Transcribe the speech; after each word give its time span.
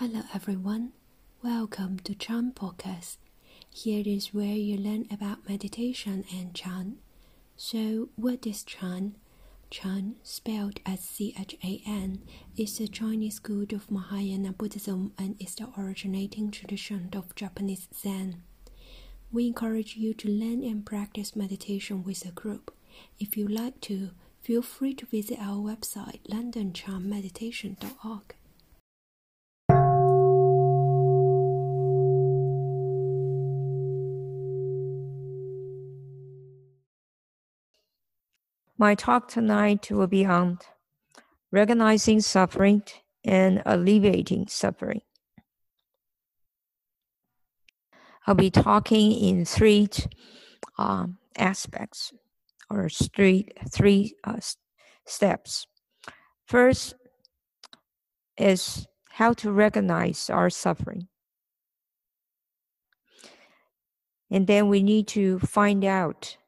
Hello 0.00 0.22
everyone, 0.34 0.92
welcome 1.42 1.98
to 2.04 2.14
Chan 2.14 2.52
Podcast. 2.56 3.18
Here 3.68 4.02
is 4.06 4.32
where 4.32 4.54
you 4.54 4.78
learn 4.78 5.06
about 5.10 5.46
meditation 5.46 6.24
and 6.34 6.54
Chan. 6.54 6.96
So, 7.54 8.08
what 8.16 8.46
is 8.46 8.62
Chan? 8.62 9.16
Chan, 9.68 10.14
spelled 10.22 10.80
as 10.86 11.00
C 11.00 11.34
H 11.38 11.54
A 11.62 11.82
N, 11.86 12.22
is 12.56 12.80
a 12.80 12.88
Chinese 12.88 13.34
school 13.34 13.66
of 13.74 13.90
Mahayana 13.90 14.54
Buddhism 14.54 15.12
and 15.18 15.36
is 15.38 15.56
the 15.56 15.68
originating 15.78 16.50
tradition 16.50 17.10
of 17.12 17.34
Japanese 17.34 17.86
Zen. 17.94 18.42
We 19.30 19.48
encourage 19.48 19.96
you 19.96 20.14
to 20.14 20.30
learn 20.30 20.64
and 20.64 20.86
practice 20.86 21.36
meditation 21.36 22.04
with 22.04 22.24
a 22.24 22.32
group. 22.32 22.72
If 23.18 23.36
you 23.36 23.46
like 23.46 23.82
to, 23.82 24.12
feel 24.40 24.62
free 24.62 24.94
to 24.94 25.04
visit 25.04 25.38
our 25.38 25.58
website 25.58 26.20
londonchanmeditation.org. 26.26 28.34
My 38.80 38.94
talk 38.94 39.28
tonight 39.28 39.90
will 39.90 40.06
be 40.06 40.24
on 40.24 40.58
recognizing 41.52 42.22
suffering 42.22 42.82
and 43.22 43.62
alleviating 43.66 44.46
suffering. 44.48 45.02
I'll 48.26 48.34
be 48.34 48.50
talking 48.50 49.12
in 49.12 49.44
three 49.44 49.86
um, 50.78 51.18
aspects 51.36 52.14
or 52.70 52.88
three, 52.88 53.48
three 53.70 54.14
uh, 54.24 54.38
steps. 55.04 55.66
First 56.46 56.94
is 58.38 58.86
how 59.10 59.34
to 59.34 59.52
recognize 59.52 60.30
our 60.30 60.48
suffering. 60.48 61.08
And 64.30 64.46
then 64.46 64.70
we 64.70 64.82
need 64.82 65.06
to 65.08 65.38
find 65.40 65.84
out 65.84 66.38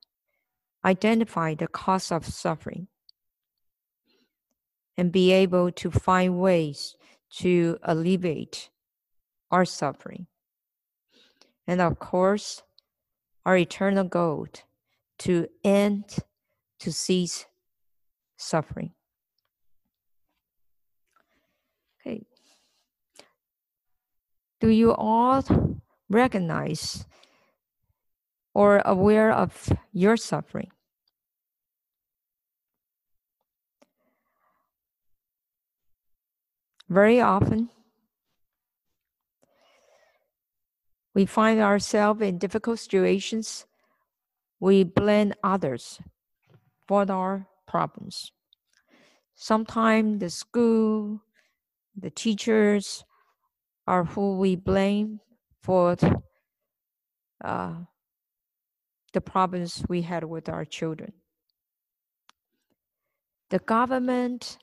identify 0.84 1.54
the 1.54 1.68
cause 1.68 2.10
of 2.10 2.26
suffering 2.26 2.88
and 4.96 5.12
be 5.12 5.32
able 5.32 5.70
to 5.72 5.90
find 5.90 6.38
ways 6.38 6.96
to 7.30 7.78
alleviate 7.82 8.70
our 9.50 9.64
suffering. 9.64 10.26
And 11.66 11.80
of 11.80 11.98
course, 11.98 12.62
our 13.46 13.56
eternal 13.56 14.04
goal 14.04 14.46
to 15.18 15.48
end, 15.64 16.16
to 16.80 16.92
cease 16.92 17.46
suffering. 18.36 18.92
Okay. 22.00 22.26
Do 24.60 24.68
you 24.68 24.92
all 24.92 25.44
recognize 26.08 27.06
or 28.54 28.82
aware 28.84 29.32
of 29.32 29.72
your 29.92 30.16
suffering. 30.16 30.70
Very 36.88 37.20
often, 37.20 37.70
we 41.14 41.24
find 41.24 41.60
ourselves 41.60 42.20
in 42.20 42.38
difficult 42.38 42.78
situations. 42.78 43.64
We 44.60 44.84
blame 44.84 45.32
others 45.42 46.00
for 46.86 47.10
our 47.10 47.46
problems. 47.66 48.30
Sometimes 49.34 50.20
the 50.20 50.30
school, 50.30 51.22
the 51.96 52.10
teachers 52.10 53.04
are 53.86 54.04
who 54.04 54.36
we 54.36 54.56
blame 54.56 55.20
for 55.62 55.96
uh, 57.42 57.74
the 59.12 59.20
problems 59.20 59.84
we 59.88 60.02
had 60.02 60.24
with 60.24 60.48
our 60.48 60.64
children. 60.64 61.12
The 63.50 63.58
government 63.58 64.58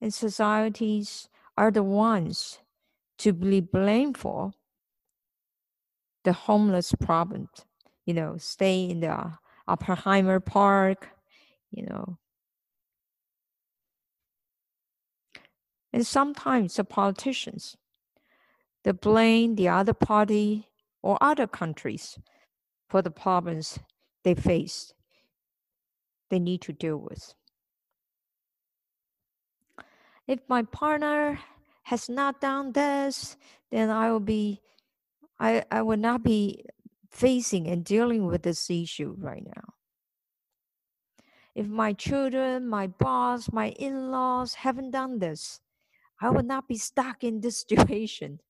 and 0.00 0.12
societies 0.12 1.28
are 1.56 1.70
the 1.70 1.82
ones 1.82 2.58
to 3.18 3.32
be 3.32 3.60
blamed 3.60 4.18
for 4.18 4.52
the 6.24 6.32
homeless 6.32 6.92
problem. 7.00 7.48
You 8.04 8.14
know, 8.14 8.36
stay 8.36 8.84
in 8.84 9.00
the 9.00 9.32
Oppenheimer 9.66 10.40
Park, 10.40 11.08
you 11.70 11.86
know. 11.86 12.18
And 15.92 16.06
sometimes 16.06 16.74
the 16.74 16.84
politicians, 16.84 17.76
they 18.84 18.92
blame 18.92 19.54
the 19.54 19.68
other 19.68 19.94
party 19.94 20.68
or 21.02 21.16
other 21.22 21.46
countries 21.46 22.18
for 22.88 23.02
the 23.02 23.10
problems 23.10 23.78
they 24.24 24.34
face, 24.34 24.92
they 26.30 26.38
need 26.38 26.60
to 26.62 26.72
deal 26.72 26.96
with. 26.96 27.34
If 30.26 30.40
my 30.48 30.62
partner 30.62 31.38
has 31.84 32.08
not 32.08 32.40
done 32.40 32.72
this, 32.72 33.36
then 33.70 33.90
I 33.90 34.10
will 34.10 34.20
be, 34.20 34.60
I, 35.38 35.64
I 35.70 35.82
will 35.82 35.96
not 35.96 36.22
be 36.22 36.64
facing 37.10 37.68
and 37.68 37.84
dealing 37.84 38.26
with 38.26 38.42
this 38.42 38.68
issue 38.68 39.14
right 39.18 39.44
now. 39.44 39.74
If 41.54 41.66
my 41.66 41.92
children, 41.92 42.68
my 42.68 42.86
boss, 42.86 43.50
my 43.52 43.70
in 43.70 44.10
laws 44.10 44.54
haven't 44.54 44.90
done 44.90 45.20
this, 45.20 45.60
I 46.20 46.30
will 46.30 46.42
not 46.42 46.68
be 46.68 46.76
stuck 46.76 47.24
in 47.24 47.40
this 47.40 47.60
situation. 47.68 48.40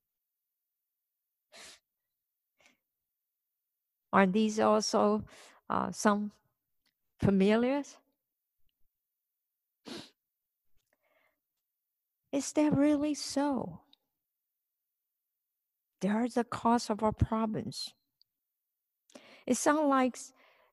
Are 4.12 4.26
these 4.26 4.60
also 4.60 5.24
uh, 5.68 5.90
some 5.90 6.32
familiars? 7.20 7.96
Is 12.32 12.52
that 12.52 12.76
really 12.76 13.14
so? 13.14 13.80
They 16.00 16.08
are 16.08 16.28
the 16.28 16.44
cause 16.44 16.90
of 16.90 17.02
our 17.02 17.12
problems. 17.12 17.94
It 19.46 19.56
sounds 19.56 19.88
like 19.88 20.18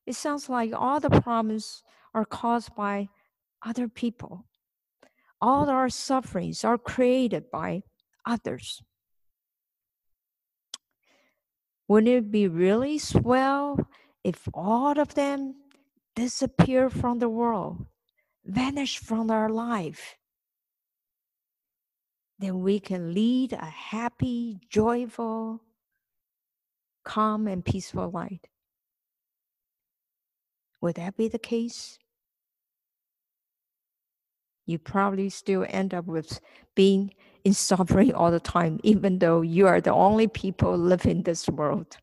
it 0.06 0.14
sounds 0.14 0.48
like 0.48 0.72
all 0.74 1.00
the 1.00 1.08
problems 1.08 1.82
are 2.12 2.26
caused 2.26 2.74
by 2.74 3.08
other 3.64 3.88
people. 3.88 4.44
All 5.40 5.70
our 5.70 5.88
sufferings 5.88 6.64
are 6.64 6.76
created 6.76 7.50
by 7.50 7.82
others. 8.26 8.82
Wouldn't 11.88 12.08
it 12.08 12.30
be 12.30 12.48
really 12.48 12.98
swell 12.98 13.78
if 14.22 14.48
all 14.54 14.98
of 14.98 15.14
them 15.14 15.54
disappear 16.16 16.88
from 16.88 17.18
the 17.18 17.28
world, 17.28 17.86
vanish 18.44 18.98
from 18.98 19.30
our 19.30 19.50
life? 19.50 20.16
Then 22.38 22.62
we 22.62 22.80
can 22.80 23.14
lead 23.14 23.52
a 23.52 23.64
happy, 23.64 24.60
joyful, 24.68 25.60
calm, 27.04 27.46
and 27.46 27.64
peaceful 27.64 28.10
life. 28.10 28.40
Would 30.80 30.96
that 30.96 31.16
be 31.16 31.28
the 31.28 31.38
case? 31.38 31.98
You 34.66 34.78
probably 34.78 35.28
still 35.28 35.66
end 35.68 35.92
up 35.92 36.06
with 36.06 36.40
being 36.74 37.14
in 37.44 37.52
suffering 37.52 38.14
all 38.14 38.30
the 38.30 38.40
time, 38.40 38.80
even 38.82 39.18
though 39.18 39.42
you 39.42 39.66
are 39.66 39.80
the 39.80 39.92
only 39.92 40.26
people 40.26 40.76
living 40.76 41.22
this 41.22 41.48
world. 41.48 41.98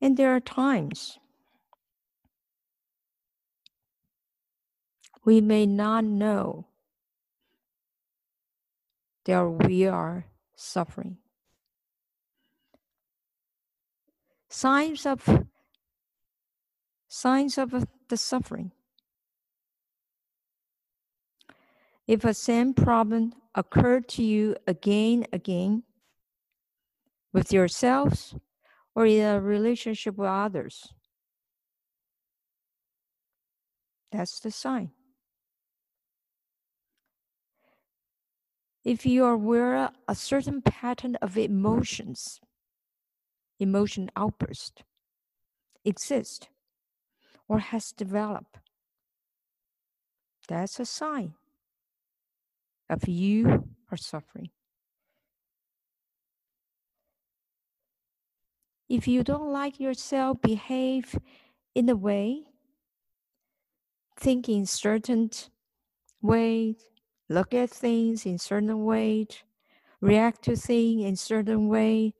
And 0.00 0.16
there 0.16 0.34
are 0.34 0.40
times 0.40 1.18
we 5.24 5.40
may 5.40 5.66
not 5.66 6.04
know 6.04 6.66
that 9.26 9.42
we 9.42 9.86
are 9.86 10.26
suffering. 10.56 11.19
Signs 14.50 15.06
of 15.06 15.46
signs 17.08 17.56
of 17.56 17.86
the 18.08 18.16
suffering. 18.16 18.72
If 22.06 22.24
a 22.24 22.34
same 22.34 22.74
problem 22.74 23.32
occurred 23.54 24.08
to 24.10 24.22
you 24.22 24.56
again 24.66 25.26
again 25.32 25.84
with 27.32 27.52
yourselves 27.52 28.34
or 28.94 29.06
in 29.06 29.24
a 29.24 29.40
relationship 29.40 30.16
with 30.16 30.28
others, 30.28 30.92
that's 34.10 34.40
the 34.40 34.50
sign. 34.50 34.90
If 38.82 39.06
you 39.06 39.24
are 39.24 39.34
aware 39.34 39.90
a 40.08 40.14
certain 40.14 40.62
pattern 40.62 41.16
of 41.16 41.36
emotions 41.36 42.40
emotion 43.60 44.10
outburst. 44.16 44.82
exist 45.84 46.48
or 47.48 47.58
has 47.58 47.92
developed, 47.92 48.58
that's 50.48 50.80
a 50.80 50.84
sign 50.84 51.34
of 52.88 53.08
you 53.08 53.68
are 53.90 53.96
suffering. 53.96 54.50
If 58.88 59.06
you 59.06 59.22
don't 59.22 59.52
like 59.52 59.78
yourself, 59.78 60.40
behave 60.42 61.16
in 61.74 61.88
a 61.88 61.94
way, 61.96 62.46
think 64.18 64.48
in 64.48 64.66
certain 64.66 65.30
way, 66.20 66.76
look 67.28 67.54
at 67.54 67.70
things 67.70 68.26
in 68.26 68.38
certain 68.38 68.84
way, 68.84 69.28
react 70.00 70.42
to 70.44 70.56
things 70.56 71.04
in 71.04 71.16
certain 71.16 71.68
way, 71.68 72.14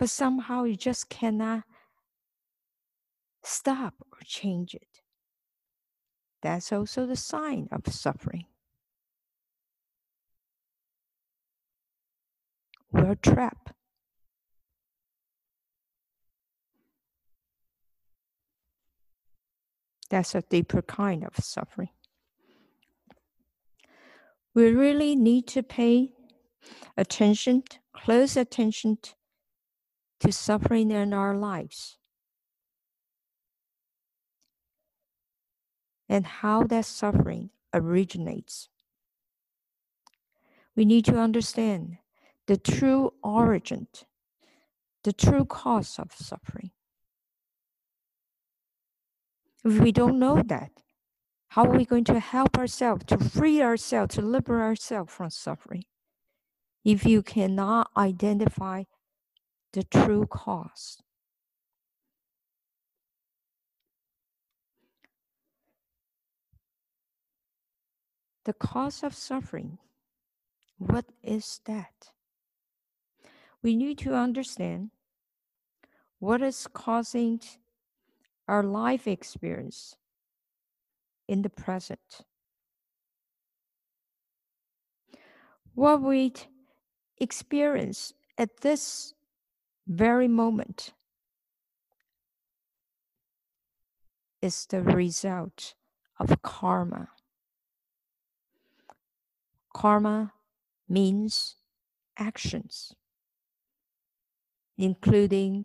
but 0.00 0.08
somehow 0.08 0.64
you 0.64 0.76
just 0.76 1.10
cannot 1.10 1.62
stop 3.42 3.92
or 4.10 4.18
change 4.24 4.74
it. 4.74 5.02
That's 6.40 6.72
also 6.72 7.04
the 7.04 7.16
sign 7.16 7.68
of 7.70 7.86
suffering. 7.92 8.46
We're 12.90 13.14
trapped. 13.14 13.72
That's 20.08 20.34
a 20.34 20.40
deeper 20.40 20.80
kind 20.80 21.24
of 21.24 21.44
suffering. 21.44 21.90
We 24.54 24.70
really 24.70 25.14
need 25.14 25.46
to 25.48 25.62
pay 25.62 26.14
attention, 26.96 27.64
close 27.92 28.34
attention 28.34 28.96
to 30.20 30.32
suffering 30.32 30.90
in 30.90 31.12
our 31.12 31.34
lives 31.36 31.96
and 36.08 36.26
how 36.26 36.64
that 36.64 36.84
suffering 36.84 37.50
originates. 37.72 38.68
We 40.76 40.84
need 40.84 41.04
to 41.06 41.18
understand 41.18 41.98
the 42.46 42.56
true 42.56 43.12
origin, 43.22 43.86
the 45.04 45.12
true 45.12 45.44
cause 45.44 45.98
of 45.98 46.12
suffering. 46.12 46.72
If 49.64 49.78
we 49.78 49.92
don't 49.92 50.18
know 50.18 50.42
that, 50.46 50.70
how 51.48 51.64
are 51.64 51.76
we 51.76 51.84
going 51.84 52.04
to 52.04 52.18
help 52.18 52.56
ourselves 52.56 53.04
to 53.06 53.18
free 53.18 53.60
ourselves, 53.62 54.14
to 54.14 54.22
liberate 54.22 54.62
ourselves 54.62 55.12
from 55.12 55.30
suffering? 55.30 55.84
If 56.84 57.04
you 57.04 57.22
cannot 57.22 57.90
identify 57.96 58.84
the 59.72 59.84
true 59.84 60.26
cause. 60.26 61.02
The 68.44 68.52
cause 68.54 69.02
of 69.02 69.14
suffering, 69.14 69.78
what 70.78 71.04
is 71.22 71.60
that? 71.66 72.12
We 73.62 73.76
need 73.76 73.98
to 73.98 74.14
understand 74.14 74.90
what 76.18 76.42
is 76.42 76.66
causing 76.72 77.40
our 78.48 78.62
life 78.62 79.06
experience 79.06 79.96
in 81.28 81.42
the 81.42 81.50
present. 81.50 82.24
What 85.74 86.02
we 86.02 86.32
experience 87.18 88.14
at 88.36 88.62
this 88.62 89.14
very 89.90 90.28
moment 90.28 90.92
is 94.40 94.64
the 94.66 94.82
result 94.82 95.74
of 96.16 96.40
karma. 96.42 97.08
Karma 99.74 100.32
means 100.88 101.56
actions, 102.16 102.94
including 104.78 105.64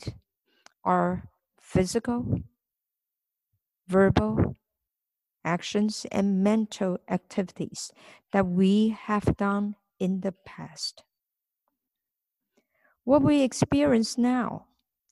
our 0.84 1.30
physical, 1.62 2.42
verbal 3.88 4.56
actions, 5.44 6.08
and 6.12 6.44
mental 6.44 6.98
activities 7.08 7.92
that 8.32 8.48
we 8.48 8.90
have 8.90 9.38
done 9.38 9.76
in 10.00 10.22
the 10.22 10.32
past. 10.32 11.04
What 13.06 13.22
we 13.22 13.44
experience 13.44 14.18
now, 14.18 14.66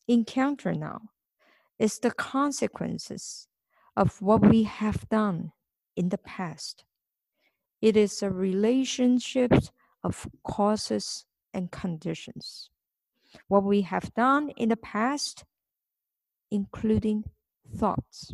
encounter 0.08 0.74
now, 0.74 1.10
is 1.78 2.00
the 2.00 2.10
consequences 2.10 3.48
of 3.96 4.20
what 4.20 4.42
we 4.42 4.64
have 4.64 5.08
done 5.10 5.52
in 5.96 6.10
the 6.10 6.18
past. 6.18 6.86
It 7.82 7.96
is 7.96 8.24
a 8.24 8.32
relationship 8.32 9.52
of 10.04 10.28
causes 10.44 11.26
and 11.54 11.70
conditions. 11.70 12.72
What 13.48 13.64
we 13.64 13.82
have 13.82 14.12
done 14.16 14.50
in 14.58 14.70
the 14.70 14.78
past, 14.78 15.44
including 16.50 17.26
thoughts 17.78 18.34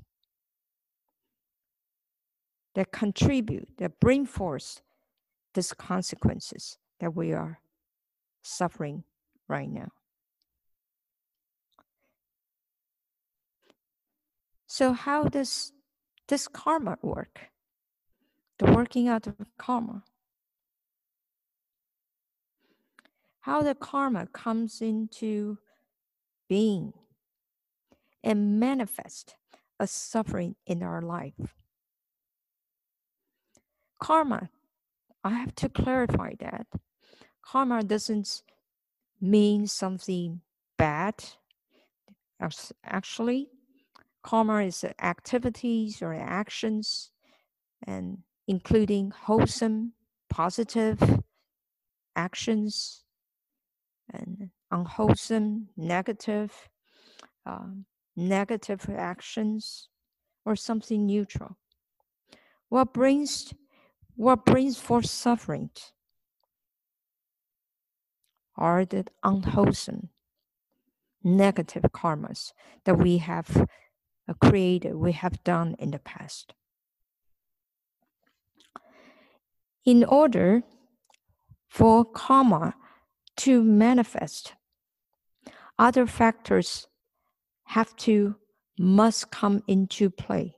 that 2.76 2.94
contribute, 2.94 3.68
that 3.78 4.00
bring 4.00 4.26
forth 4.26 4.82
these 5.54 5.74
consequences 5.74 6.78
that 7.02 7.14
we 7.14 7.34
are 7.34 7.60
suffering 8.42 9.04
right 9.50 9.70
now. 9.70 9.90
So, 14.68 14.94
how 14.94 15.24
does 15.24 15.74
this 16.28 16.48
karma 16.48 16.98
work? 17.02 17.50
The 18.60 18.72
working 18.72 19.08
out 19.08 19.26
of 19.26 19.36
karma. 19.58 20.04
How 23.42 23.64
the 23.64 23.74
karma 23.74 24.28
comes 24.28 24.80
into 24.82 25.58
being 26.48 26.94
and 28.24 28.60
manifest 28.60 29.36
a 29.80 29.88
suffering 29.88 30.56
in 30.68 30.84
our 30.84 31.02
life. 31.02 31.56
Karma, 34.00 34.50
I 35.24 35.32
have 35.32 35.56
to 35.56 35.70
clarify 35.70 36.34
that. 36.40 36.68
Karma 37.42 37.84
doesn't 37.84 38.44
means 39.22 39.72
something 39.72 40.42
bad. 40.78 41.16
Actually, 42.84 43.50
karma 44.24 44.64
is 44.64 44.86
activities 45.02 46.02
or 46.02 46.14
actions, 46.14 47.12
and 47.86 48.20
including 48.48 49.12
wholesome, 49.12 49.94
positive 50.30 51.22
actions, 52.16 53.04
and 54.14 54.50
unwholesome, 54.72 55.70
negative, 55.76 56.70
um, 57.46 57.86
negative 58.16 58.90
actions, 58.90 59.90
or 60.46 60.56
something 60.56 61.06
neutral. 61.06 61.58
What 62.70 62.94
brings 62.94 63.54
what 64.16 64.46
brings 64.46 64.78
forth 64.78 65.06
suffering 65.06 65.70
are 68.60 68.86
the 68.86 69.06
unwholesome, 69.24 70.10
negative 71.24 71.84
karmas 71.92 72.52
that 72.86 72.96
we 72.96 73.18
have 73.18 73.68
uh, 74.28 74.34
created, 74.34 74.96
we 74.96 75.14
have 75.14 75.44
done 75.44 75.76
in 75.80 75.92
the 75.92 76.00
past. 76.00 76.54
In 79.86 80.04
order 80.04 80.62
for 81.68 82.06
karma 82.06 82.76
to 83.38 83.64
manifest, 83.64 84.54
other 85.80 86.06
factors 86.06 86.88
have 87.64 87.96
to, 87.96 88.36
must 88.78 89.32
come 89.32 89.64
into 89.68 90.10
play. 90.10 90.56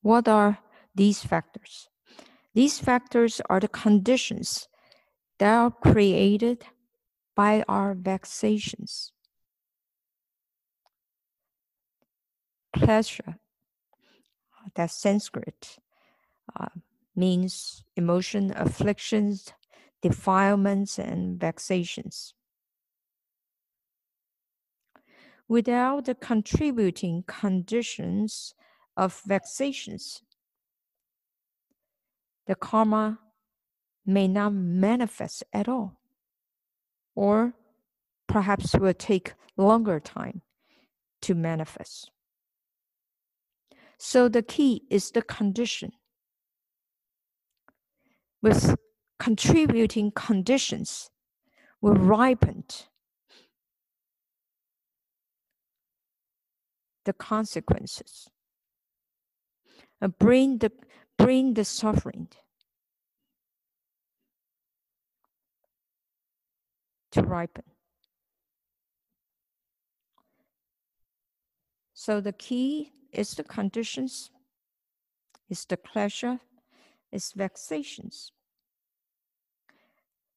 What 0.00 0.26
are 0.28 0.58
these 0.94 1.22
factors? 1.22 1.88
These 2.54 2.78
factors 2.78 3.40
are 3.48 3.60
the 3.60 3.68
conditions 3.68 4.68
that 5.38 5.54
are 5.54 5.70
created 5.70 6.64
by 7.36 7.64
our 7.68 7.94
vexations. 7.94 9.12
Klesha, 12.74 13.36
that's 14.74 14.94
Sanskrit, 14.94 15.78
uh, 16.58 16.66
means 17.14 17.84
emotion, 17.96 18.52
afflictions, 18.56 19.52
defilements, 20.02 20.98
and 20.98 21.38
vexations. 21.38 22.34
Without 25.48 26.04
the 26.04 26.14
contributing 26.14 27.24
conditions 27.26 28.54
of 28.96 29.22
vexations, 29.26 30.22
the 32.48 32.54
karma 32.54 33.18
may 34.04 34.26
not 34.26 34.54
manifest 34.54 35.44
at 35.52 35.68
all. 35.68 36.00
Or 37.14 37.52
perhaps 38.26 38.74
will 38.74 38.94
take 38.94 39.34
longer 39.56 40.00
time 40.00 40.40
to 41.22 41.34
manifest. 41.34 42.10
So 43.98 44.28
the 44.28 44.42
key 44.42 44.84
is 44.90 45.10
the 45.10 45.22
condition. 45.22 45.92
With 48.40 48.76
contributing 49.18 50.12
conditions 50.12 51.10
will 51.82 51.94
ripen 51.94 52.64
the 57.04 57.12
consequences 57.12 58.28
and 60.00 60.16
bring 60.18 60.58
the 60.58 60.70
bring 61.18 61.54
the 61.54 61.64
suffering 61.64 62.28
to 67.10 67.22
ripen. 67.22 67.64
So 71.92 72.20
the 72.20 72.32
key 72.32 72.92
is 73.12 73.34
the 73.34 73.44
conditions, 73.44 74.30
is 75.50 75.64
the 75.64 75.76
klesha, 75.76 76.40
is 77.10 77.32
vexations. 77.32 78.32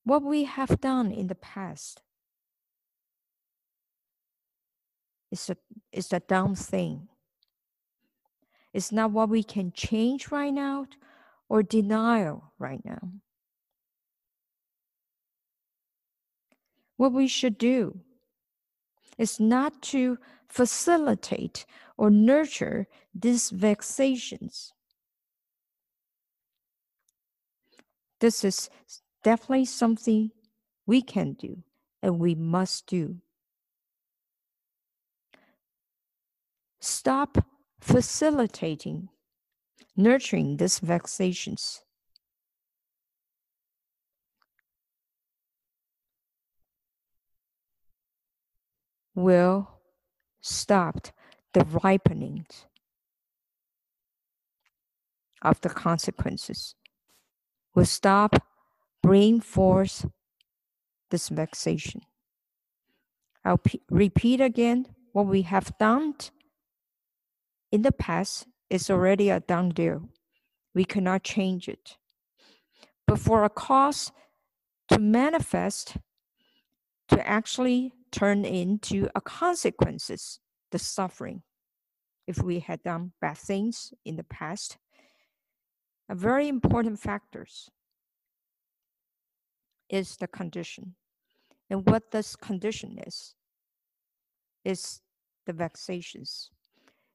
What 0.04 0.24
we 0.24 0.46
have 0.46 0.82
done 0.82 1.12
in 1.12 1.28
the 1.28 1.36
past 1.36 2.02
is 5.30 5.50
a, 5.50 5.58
is 5.92 6.12
a 6.12 6.20
dumb 6.20 6.56
thing. 6.56 7.08
It's 8.74 8.92
not 8.92 9.12
what 9.12 9.30
we 9.30 9.44
can 9.44 9.72
change 9.74 10.32
right 10.32 10.54
now 10.54 10.88
or 11.50 11.64
denial 11.64 12.54
right 12.58 12.84
now. 12.86 13.12
What 16.98 17.12
we 17.12 17.28
should 17.28 17.58
do 17.58 18.00
is 19.18 19.40
not 19.40 19.82
to 19.82 20.18
facilitate 20.48 21.66
or 21.98 22.10
nurture 22.10 22.88
these 23.14 23.50
vexations. 23.50 24.74
This 28.20 28.44
is 28.44 28.70
definitely 29.24 29.66
something 29.66 30.32
we 30.86 31.02
can 31.02 31.34
do 31.34 31.64
and 32.02 32.20
we 32.20 32.36
must 32.36 32.88
do. 32.88 33.18
Stop 36.80 37.38
facilitating, 37.82 39.10
nurturing 39.98 40.58
these 40.58 40.80
vexations. 40.80 41.82
Will 49.14 49.68
stop 50.40 51.08
the 51.54 51.66
ripening 51.84 52.46
of 55.42 55.60
the 55.62 55.70
consequences, 55.70 56.76
will 57.76 57.86
stop 57.86 58.42
bring 59.04 59.42
forth 59.42 60.06
this 61.10 61.28
vexation. 61.28 62.02
I'll 63.44 63.60
repeat 63.90 64.40
again 64.40 64.88
what 65.12 65.26
we 65.26 65.42
have 65.42 65.78
done 65.78 66.14
in 67.72 67.82
the 67.82 67.92
past 67.92 68.48
is 68.70 68.90
already 68.90 69.30
a 69.30 69.40
done 69.40 69.70
deal. 69.70 70.10
We 70.74 70.86
cannot 70.86 71.24
change 71.24 71.68
it. 71.68 71.98
But 73.08 73.20
for 73.20 73.44
a 73.44 73.50
cause 73.50 74.12
to 74.90 75.00
manifest, 75.00 75.98
to 77.10 77.28
actually 77.28 77.94
turn 78.12 78.46
into 78.46 79.10
a 79.16 79.22
consequences, 79.22 80.40
the 80.72 80.80
suffering, 80.80 81.44
if 82.28 82.42
we 82.42 82.60
had 82.60 82.84
done 82.84 83.12
bad 83.20 83.38
things 83.38 83.94
in 84.06 84.16
the 84.16 84.24
past, 84.24 84.78
are 86.08 86.16
very 86.16 86.48
important 86.48 87.00
factors 87.00 87.70
is 89.90 90.16
the 90.18 90.28
condition. 90.28 90.96
And 91.70 91.86
what 91.90 92.12
this 92.12 92.36
condition 92.36 92.98
is, 93.06 93.36
is 94.64 95.02
the 95.46 95.54
vexations 95.54 96.50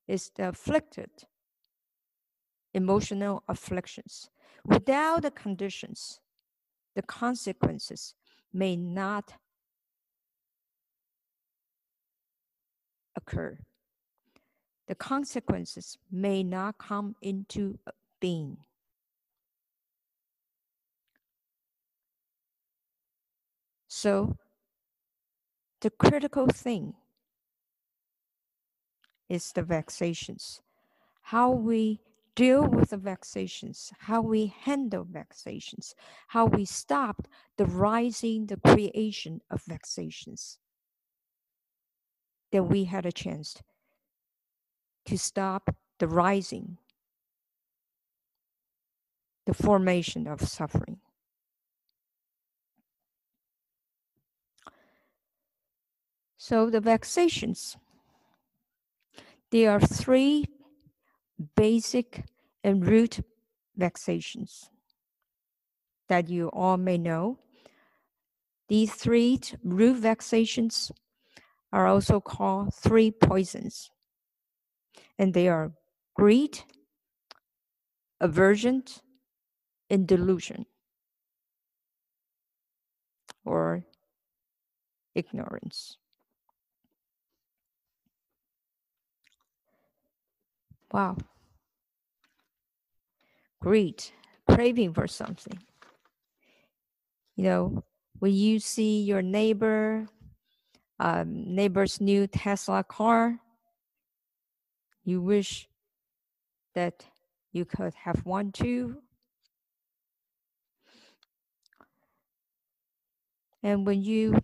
is 0.07 0.31
the 0.37 0.49
afflicted 0.49 1.11
emotional 2.75 3.43
afflictions. 3.49 4.31
Without 4.65 5.23
the 5.23 5.31
conditions, 5.31 6.21
the 6.95 7.03
consequences 7.03 8.15
may 8.53 8.77
not 8.77 9.35
occur. 13.17 13.59
The 14.89 14.95
consequences 14.95 15.99
may 16.11 16.43
not 16.43 16.79
come 16.79 17.17
into 17.21 17.79
being. 18.21 18.59
So, 23.89 24.37
the 25.81 25.91
critical 25.91 26.47
thing 26.49 26.95
is 29.29 29.53
the 29.53 29.63
vexations. 29.63 30.61
How 31.23 31.51
we 31.51 32.01
deal 32.37 32.69
with 32.69 32.91
the 32.91 32.97
vexations, 32.99 33.93
how 34.01 34.21
we 34.21 34.47
handle 34.47 35.05
vexations, 35.05 35.95
how 36.29 36.45
we 36.45 36.65
stop 36.65 37.27
the 37.57 37.65
rising, 37.65 38.47
the 38.47 38.59
creation 38.59 39.41
of 39.51 39.63
vexations. 39.63 40.59
Then 42.53 42.69
we 42.69 42.85
had 42.85 43.07
a 43.07 43.13
chance 43.13 43.57
to 45.07 45.19
stop 45.19 45.75
the 45.99 46.07
rising, 46.07 46.77
the 49.47 49.55
formation 49.55 50.27
of 50.27 50.43
suffering. 50.43 50.99
So 56.37 56.71
the 56.71 56.81
vexations 56.81 57.77
there 59.51 59.71
are 59.71 59.81
three 59.81 60.47
basic 61.55 62.25
and 62.65 62.87
root 62.87 63.21
vexations 63.77 64.71
that 66.09 66.29
you 66.29 66.49
all 66.49 66.77
may 66.77 66.99
know. 66.99 67.39
These 68.69 68.95
three 68.95 69.41
root 69.63 69.97
vexations 69.97 70.91
are 71.73 71.87
also 71.87 72.21
called 72.21 72.75
three 72.75 73.11
poisons, 73.11 73.91
and 75.19 75.35
they 75.35 75.49
are 75.49 75.73
greed, 76.15 76.59
aversion, 78.21 78.85
and 79.91 80.07
delusion, 80.07 80.67
or 83.45 83.85
ignorance. 85.15 85.99
Wow. 90.97 91.19
Greed, 93.61 94.03
craving 94.49 94.95
for 94.95 95.07
something. 95.07 95.59
You 97.37 97.45
know, 97.45 97.85
when 98.19 98.33
you 98.33 98.59
see 98.61 99.03
your 99.03 99.21
neighbor, 99.21 100.07
um, 100.99 101.55
neighbor's 101.55 102.01
new 102.01 102.27
Tesla 102.27 102.83
car, 102.83 103.39
you 105.05 105.21
wish 105.21 105.69
that 106.75 107.05
you 107.53 107.67
could 107.67 107.93
have 107.93 108.25
one 108.25 108.51
too. 108.51 109.03
And 113.63 113.87
when 113.87 114.03
you 114.03 114.39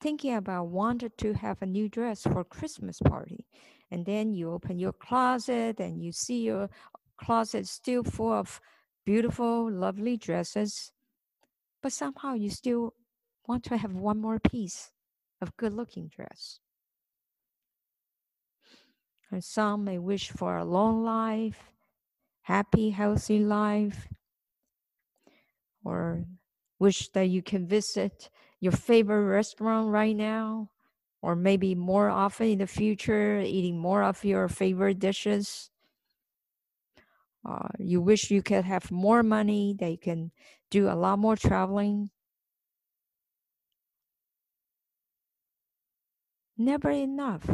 thinking 0.00 0.34
about 0.34 0.68
wanted 0.68 1.18
to 1.18 1.32
have 1.34 1.60
a 1.62 1.66
new 1.66 1.88
dress 1.88 2.22
for 2.22 2.44
Christmas 2.44 3.00
party, 3.00 3.46
and 3.90 4.04
then 4.04 4.34
you 4.34 4.52
open 4.52 4.78
your 4.78 4.92
closet 4.92 5.80
and 5.80 6.02
you 6.02 6.12
see 6.12 6.42
your 6.42 6.68
closet 7.16 7.66
still 7.66 8.04
full 8.04 8.32
of 8.32 8.60
beautiful, 9.04 9.70
lovely 9.70 10.16
dresses, 10.16 10.92
but 11.82 11.92
somehow 11.92 12.34
you 12.34 12.50
still 12.50 12.94
want 13.46 13.64
to 13.64 13.76
have 13.76 13.94
one 13.94 14.20
more 14.20 14.38
piece 14.38 14.92
of 15.40 15.56
good 15.56 15.72
looking 15.72 16.08
dress. 16.08 16.60
And 19.30 19.42
some 19.44 19.84
may 19.84 19.98
wish 19.98 20.30
for 20.30 20.56
a 20.56 20.64
long 20.64 21.04
life, 21.04 21.70
happy, 22.42 22.90
healthy 22.90 23.38
life, 23.38 24.08
or 25.84 26.24
wish 26.78 27.08
that 27.10 27.28
you 27.28 27.42
can 27.42 27.66
visit 27.66 28.30
your 28.60 28.72
favorite 28.72 29.24
restaurant 29.24 29.88
right 29.88 30.16
now, 30.16 30.70
or 31.22 31.34
maybe 31.34 31.74
more 31.74 32.08
often 32.08 32.48
in 32.48 32.58
the 32.58 32.66
future, 32.66 33.40
eating 33.40 33.78
more 33.78 34.02
of 34.02 34.24
your 34.24 34.48
favorite 34.48 34.98
dishes. 34.98 35.70
Uh, 37.48 37.68
you 37.78 38.00
wish 38.00 38.30
you 38.30 38.42
could 38.42 38.64
have 38.64 38.90
more 38.90 39.22
money, 39.22 39.74
that 39.78 39.90
you 39.90 39.98
can 39.98 40.30
do 40.70 40.88
a 40.88 40.94
lot 40.94 41.18
more 41.18 41.36
traveling. 41.36 42.10
never 46.58 46.90
enough. 46.90 47.48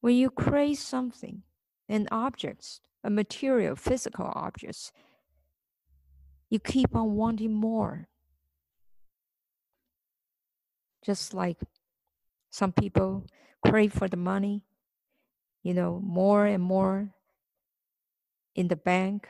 When 0.00 0.14
you 0.14 0.30
crave 0.30 0.78
something, 0.78 1.42
an 1.88 2.08
object, 2.10 2.80
a 3.04 3.10
material, 3.10 3.76
physical 3.76 4.32
objects, 4.34 4.92
you 6.48 6.58
keep 6.58 6.94
on 6.94 7.14
wanting 7.16 7.52
more. 7.52 8.08
Just 11.04 11.34
like 11.34 11.58
some 12.50 12.72
people 12.72 13.26
crave 13.66 13.92
for 13.92 14.08
the 14.08 14.16
money, 14.16 14.64
you 15.62 15.72
know, 15.74 16.00
more 16.04 16.44
and 16.46 16.62
more 16.62 17.14
in 18.54 18.68
the 18.68 18.76
bank. 18.76 19.28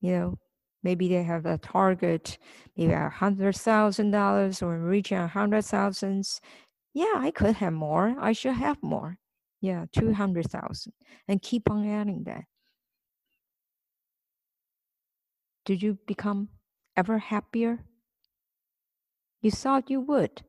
You 0.00 0.12
know, 0.12 0.38
maybe 0.82 1.08
they 1.08 1.22
have 1.22 1.46
a 1.46 1.58
target, 1.58 2.38
maybe 2.76 2.92
a 2.92 3.08
hundred 3.08 3.56
thousand 3.56 4.10
dollars 4.12 4.62
or 4.62 4.78
reaching 4.78 5.18
a 5.18 5.28
hundred 5.28 5.62
thousands. 5.62 6.40
Yeah, 6.94 7.14
I 7.16 7.30
could 7.32 7.56
have 7.56 7.74
more. 7.74 8.16
I 8.20 8.32
should 8.32 8.54
have 8.54 8.82
more. 8.82 9.18
Yeah, 9.60 9.86
two 9.92 10.14
hundred 10.14 10.50
thousand, 10.50 10.94
and 11.28 11.42
keep 11.42 11.70
on 11.70 11.88
adding 11.88 12.24
that. 12.24 12.44
Did 15.64 15.82
you 15.84 15.98
become 16.04 16.48
ever 16.98 17.18
happier? 17.18 17.78
You 19.40 19.52
thought 19.52 19.88
you 19.88 20.00
would, 20.00 20.42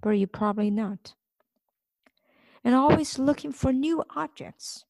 but 0.00 0.10
you 0.10 0.28
probably 0.28 0.70
not. 0.70 1.14
And 2.62 2.76
always 2.76 3.18
looking 3.18 3.50
for 3.50 3.72
new 3.72 4.04
objects 4.14 4.84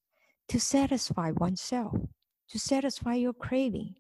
to 0.49 0.61
satisfy 0.61 1.31
oneself, 1.31 1.97
to 2.51 2.59
satisfy 2.59 3.15
your 3.15 3.33
craving. 3.33 3.95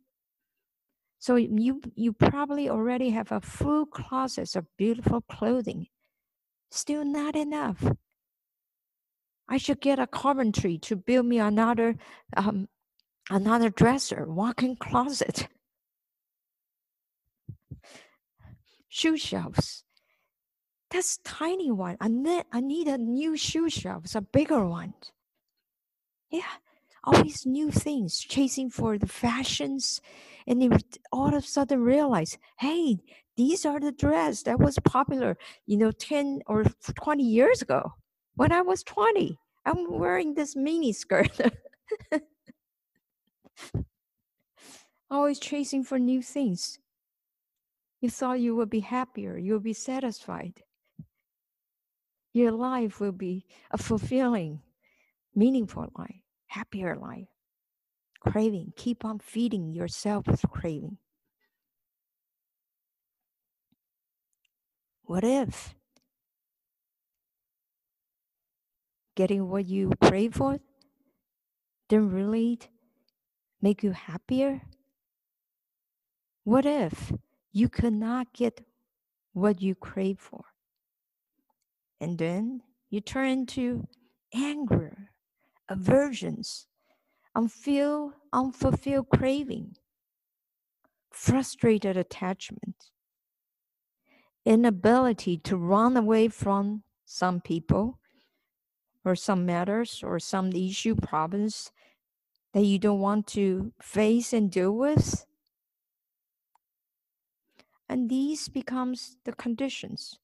So 1.18 1.36
you 1.36 1.80
you 1.94 2.12
probably 2.12 2.68
already 2.68 3.10
have 3.10 3.32
a 3.32 3.40
full 3.40 3.86
closet 3.86 4.54
of 4.56 4.66
beautiful 4.76 5.22
clothing. 5.22 5.86
Still 6.70 7.04
not 7.04 7.34
enough. 7.34 7.82
I 9.48 9.56
should 9.56 9.80
get 9.80 9.98
a 9.98 10.06
carpentry 10.06 10.76
to 10.78 10.96
build 10.96 11.26
me 11.26 11.38
another 11.38 11.96
um, 12.36 12.68
another 13.30 13.70
dresser, 13.70 14.26
walk-in 14.26 14.76
closet, 14.76 15.48
shoe 18.88 19.16
shelves. 19.16 19.84
That's 20.90 21.18
tiny 21.18 21.70
one. 21.70 21.96
I 22.00 22.08
need, 22.08 22.44
I 22.52 22.60
need 22.60 22.86
a 22.86 22.98
new 22.98 23.36
shoe 23.36 23.70
shelves, 23.70 24.14
a 24.14 24.20
bigger 24.20 24.66
one. 24.66 24.92
Yeah, 26.30 26.42
all 27.04 27.22
these 27.22 27.46
new 27.46 27.70
things, 27.70 28.20
chasing 28.20 28.70
for 28.70 28.98
the 28.98 29.06
fashions, 29.06 30.00
and 30.46 30.60
they 30.60 30.68
all 31.10 31.28
of 31.28 31.34
a 31.34 31.46
sudden 31.46 31.80
realize, 31.80 32.38
hey, 32.58 32.98
these 33.36 33.64
are 33.64 33.80
the 33.80 33.92
dress 33.92 34.42
that 34.42 34.58
was 34.58 34.78
popular, 34.84 35.38
you 35.66 35.76
know, 35.78 35.90
10 35.90 36.42
or 36.46 36.64
20 36.94 37.22
years 37.22 37.62
ago. 37.62 37.94
When 38.34 38.52
I 38.52 38.60
was 38.62 38.82
20, 38.82 39.38
I'm 39.64 39.90
wearing 39.90 40.34
this 40.34 40.54
mini 40.54 40.92
skirt. 40.92 41.40
Always 45.10 45.38
chasing 45.38 45.84
for 45.84 45.98
new 45.98 46.22
things. 46.22 46.78
You 48.00 48.10
thought 48.10 48.40
you 48.40 48.56
would 48.56 48.70
be 48.70 48.80
happier, 48.80 49.36
you'll 49.38 49.60
be 49.60 49.74
satisfied. 49.74 50.62
Your 52.32 52.50
life 52.50 52.98
will 52.98 53.12
be 53.12 53.46
a 53.70 53.78
fulfilling, 53.78 54.60
meaningful 55.34 55.92
life, 55.96 56.22
happier 56.46 56.96
life. 56.96 57.28
Craving, 58.20 58.72
keep 58.76 59.04
on 59.04 59.18
feeding 59.18 59.72
yourself 59.72 60.26
with 60.26 60.42
craving. 60.50 60.98
What 65.04 65.24
if 65.24 65.74
getting 69.14 69.48
what 69.48 69.66
you 69.66 69.92
crave 70.02 70.34
for 70.34 70.58
didn't 71.88 72.12
really 72.12 72.58
make 73.62 73.82
you 73.82 73.92
happier? 73.92 74.60
What 76.44 76.66
if 76.66 77.12
you 77.52 77.68
could 77.68 77.94
not 77.94 78.32
get 78.34 78.66
what 79.32 79.62
you 79.62 79.74
crave 79.74 80.18
for? 80.18 80.44
And 82.00 82.18
then 82.18 82.62
you 82.90 83.00
turn 83.00 83.28
into 83.28 83.86
anger, 84.34 85.10
aversions, 85.68 86.66
unfilled, 87.34 88.14
unfulfilled 88.32 89.08
craving, 89.08 89.76
frustrated 91.10 91.96
attachment, 91.96 92.90
inability 94.44 95.38
to 95.38 95.56
run 95.56 95.96
away 95.96 96.26
from 96.28 96.82
some 97.04 97.40
people 97.40 98.00
or 99.04 99.14
some 99.14 99.46
matters 99.46 100.02
or 100.04 100.18
some 100.18 100.52
issue 100.52 100.96
problems 100.96 101.70
that 102.52 102.62
you 102.62 102.78
don't 102.78 103.00
want 103.00 103.26
to 103.28 103.72
face 103.80 104.32
and 104.32 104.50
deal 104.50 104.72
with? 104.72 105.26
And 107.88 108.08
these 108.08 108.48
becomes 108.48 109.16
the 109.24 109.32
conditions. 109.32 110.18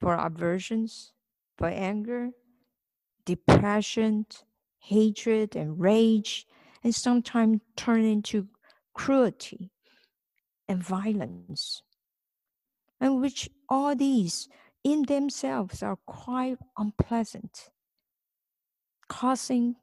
For 0.00 0.14
aversions 0.14 1.12
for 1.56 1.68
anger 1.68 2.30
depression 3.24 4.26
hatred 4.78 5.54
and 5.54 5.78
rage 5.78 6.46
and 6.82 6.94
sometimes 6.94 7.60
turn 7.76 8.02
into 8.02 8.48
cruelty 8.94 9.70
and 10.68 10.82
violence. 10.82 11.82
And 13.00 13.20
which 13.20 13.48
all 13.68 13.94
these 13.94 14.48
in 14.82 15.02
themselves 15.02 15.82
are 15.82 15.98
quite 16.06 16.58
unpleasant 16.76 17.70
causing 19.12 19.76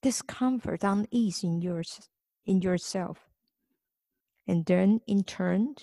discomfort, 0.00 0.82
unease 0.82 1.44
in 1.44 1.60
yours 1.60 2.08
in 2.46 2.62
yourself, 2.62 3.28
and 4.46 4.64
then 4.64 5.02
in 5.06 5.22
turn 5.22 5.74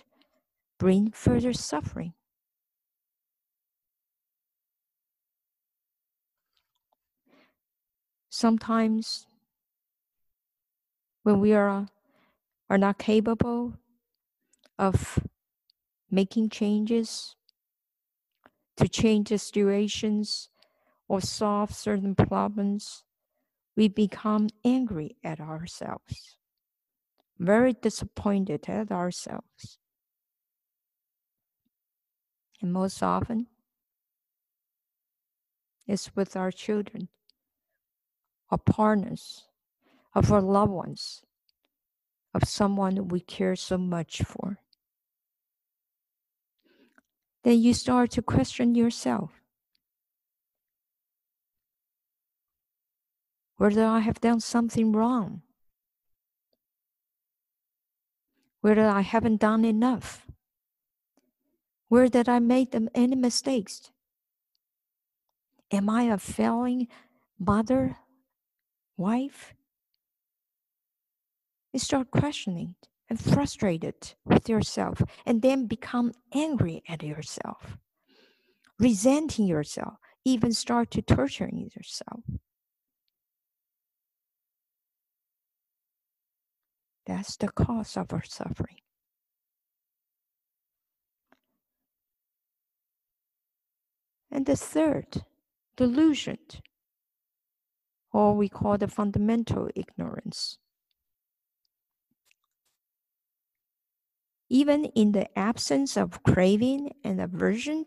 bring 0.80 1.12
further 1.12 1.54
suffering. 1.54 2.14
Sometimes 8.32 9.28
when 11.22 11.40
we 11.40 11.54
are, 11.54 11.88
are 12.68 12.78
not 12.80 12.98
capable 12.98 13.76
of 14.80 15.20
making 16.10 16.50
changes 16.50 17.36
to 18.78 18.90
change 18.90 19.30
the 19.30 19.38
situations 19.38 20.50
or 21.08 21.22
solve 21.22 21.74
certain 21.74 22.16
problems, 22.16 23.04
we 23.76 23.88
become 23.88 24.50
angry 24.64 25.16
at 25.24 25.40
ourselves, 25.40 26.38
very 27.38 27.74
disappointed 27.74 28.68
at 28.68 28.92
ourselves. 28.92 29.78
And 32.62 32.72
most 32.72 33.04
often, 33.04 33.48
it's 35.88 36.16
with 36.16 36.36
our 36.36 36.52
children, 36.52 37.10
our 38.50 38.58
partners, 38.58 39.44
of 40.16 40.32
our 40.32 40.42
loved 40.42 40.72
ones, 40.72 41.22
of 42.34 42.48
someone 42.48 43.10
we 43.10 43.20
care 43.20 43.56
so 43.56 43.78
much 43.78 44.24
for. 44.24 44.60
Then 47.44 47.62
you 47.62 47.74
start 47.74 48.12
to 48.12 48.22
question 48.24 48.74
yourself 48.74 49.45
whether 53.58 53.86
I 53.86 54.00
have 54.00 54.20
done 54.20 54.40
something 54.40 54.92
wrong, 54.92 55.42
whether 58.62 58.88
I 58.88 59.02
haven't 59.02 59.42
done 59.42 59.64
enough, 59.64 60.26
whether 61.88 62.24
I 62.28 62.40
made 62.40 62.76
any 62.94 63.16
mistakes? 63.16 63.92
Am 65.72 65.90
I 65.90 66.04
a 66.04 66.18
failing 66.18 66.88
mother, 67.40 67.98
wife? 68.98 69.54
You 71.74 71.80
start 71.80 72.12
questioning 72.12 72.76
and 73.10 73.20
frustrated 73.20 74.16
with 74.26 74.50
yourself, 74.50 75.02
and 75.26 75.42
then 75.42 75.68
become 75.68 76.12
angry 76.34 76.82
at 76.90 77.04
yourself, 77.04 77.78
resenting 78.80 79.46
yourself, 79.46 79.96
even 80.24 80.52
start 80.54 80.90
to 80.92 81.02
torturing 81.02 81.70
yourself. 81.76 82.22
That's 87.06 87.36
the 87.38 87.50
cause 87.50 87.98
of 87.98 88.12
our 88.14 88.24
suffering. 88.24 88.78
And 94.32 94.46
the 94.46 94.56
third, 94.56 95.24
delusion 95.78 96.40
or 98.16 98.34
we 98.34 98.48
call 98.48 98.78
the 98.78 98.88
fundamental 98.88 99.70
ignorance. 99.76 100.58
Even 104.48 104.86
in 104.96 105.12
the 105.12 105.28
absence 105.38 105.98
of 105.98 106.24
craving 106.24 106.92
and 107.04 107.20
aversion, 107.20 107.86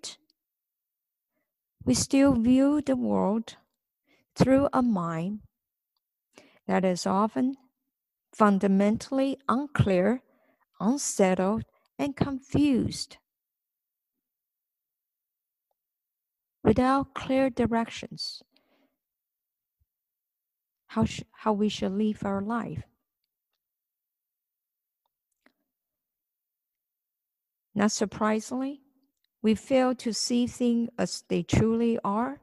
we 1.83 1.95
still 1.95 2.35
view 2.35 2.83
the 2.83 2.95
world 2.95 3.57
through 4.37 4.69
a 4.71 4.83
mind 4.83 5.41
that 6.67 6.85
is 6.85 7.07
often 7.07 7.57
fundamentally 8.39 9.37
unclear, 9.49 10.23
unsettled, 10.81 11.65
and 11.99 12.17
confused. 12.17 13.17
Without 16.63 17.15
clear 17.15 17.51
directions, 17.51 18.43
how, 20.89 21.05
sh- 21.05 21.23
how 21.33 21.53
we 21.53 21.69
should 21.69 21.93
live 21.93 22.25
our 22.25 22.41
life. 22.41 22.85
Not 27.75 27.91
surprisingly, 27.93 28.83
we 29.43 29.55
fail 29.55 29.95
to 29.97 30.13
see 30.13 30.47
things 30.47 30.91
as 30.99 31.25
they 31.29 31.43
truly 31.43 31.99
are. 32.05 32.41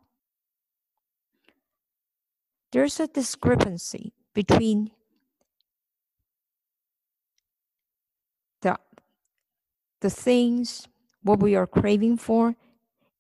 There's 2.72 3.00
a 3.00 3.08
discrepancy 3.08 4.14
between 4.34 4.92
the, 8.62 8.78
the 10.06 10.10
things, 10.12 10.88
what 11.24 11.40
we 11.40 11.56
are 11.56 11.66
craving 11.66 12.18
for, 12.18 12.56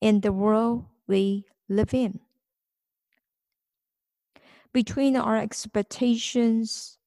and 0.02 0.21
the 0.21 0.32
world 0.32 0.86
we 1.08 1.43
live 1.67 1.93
in 1.93 2.19
between 4.76 5.15
our 5.15 5.38
expectations 5.38 6.98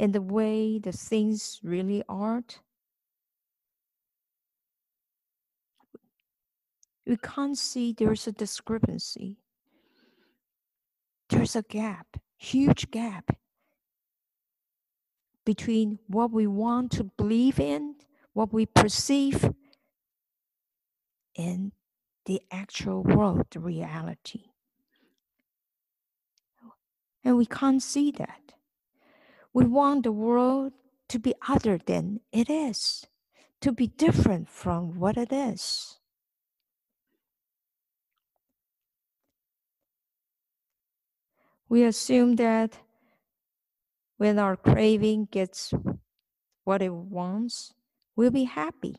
and 0.00 0.12
the 0.12 0.20
way 0.20 0.76
the 0.80 0.90
things 0.90 1.60
really 1.62 2.02
are, 2.08 2.42
we 7.06 7.16
can't 7.16 7.56
see 7.56 7.92
there's 7.92 8.26
a 8.26 8.32
discrepancy. 8.32 9.36
There's 11.28 11.54
a 11.54 11.62
gap, 11.62 12.08
huge 12.36 12.90
gap 12.90 13.30
between 15.46 16.00
what 16.08 16.32
we 16.32 16.48
want 16.48 16.90
to 16.90 17.04
believe 17.04 17.60
in, 17.60 17.94
what 18.38 18.52
we 18.52 18.66
perceive, 18.66 19.50
in 21.34 21.72
the 22.24 22.40
actual 22.52 23.02
world, 23.02 23.44
the 23.50 23.58
reality. 23.58 24.44
And 27.24 27.36
we 27.36 27.46
can't 27.46 27.82
see 27.82 28.12
that. 28.12 28.52
We 29.52 29.64
want 29.64 30.04
the 30.04 30.12
world 30.12 30.72
to 31.08 31.18
be 31.18 31.34
other 31.48 31.80
than 31.84 32.20
it 32.30 32.48
is, 32.48 33.08
to 33.60 33.72
be 33.72 33.88
different 33.88 34.48
from 34.48 35.00
what 35.00 35.16
it 35.16 35.32
is. 35.32 35.98
We 41.68 41.82
assume 41.82 42.36
that 42.36 42.78
when 44.16 44.38
our 44.38 44.54
craving 44.56 45.26
gets 45.32 45.74
what 46.62 46.82
it 46.82 46.92
wants, 46.92 47.74
we'll 48.18 48.32
be 48.32 48.44
happy. 48.44 48.96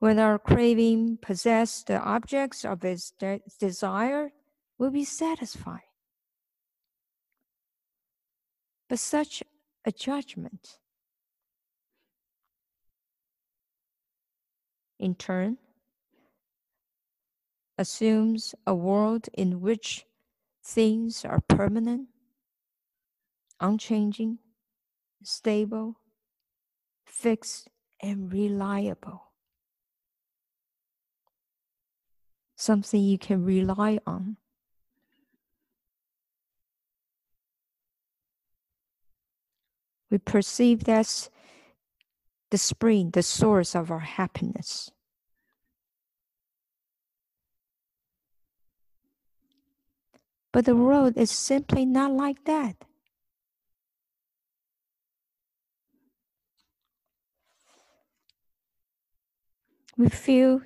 When 0.00 0.18
our 0.18 0.40
craving 0.40 1.18
possesses 1.22 1.84
the 1.84 2.00
objects 2.00 2.64
of 2.64 2.84
its 2.84 3.12
de- 3.12 3.40
desire, 3.60 4.32
we'll 4.76 4.90
be 4.90 5.04
satisfied. 5.04 5.86
But 8.88 8.98
such 8.98 9.44
a 9.84 9.92
judgment, 9.92 10.78
in 14.98 15.14
turn, 15.14 15.58
assumes 17.78 18.56
a 18.66 18.74
world 18.74 19.28
in 19.32 19.60
which 19.60 20.06
things 20.64 21.24
are 21.24 21.40
permanent, 21.46 22.08
unchanging, 23.60 24.38
stable, 25.22 25.99
fixed, 27.20 27.68
and 28.02 28.32
reliable. 28.32 29.32
Something 32.56 33.02
you 33.02 33.18
can 33.18 33.44
rely 33.44 33.98
on. 34.06 34.38
We 40.10 40.18
perceive 40.18 40.84
that's 40.84 41.28
the 42.50 42.58
spring, 42.58 43.10
the 43.10 43.22
source 43.22 43.76
of 43.76 43.90
our 43.90 44.00
happiness. 44.00 44.90
But 50.52 50.64
the 50.64 50.74
world 50.74 51.16
is 51.16 51.30
simply 51.30 51.84
not 51.84 52.12
like 52.12 52.44
that. 52.46 52.76
We 60.00 60.08
feel 60.08 60.62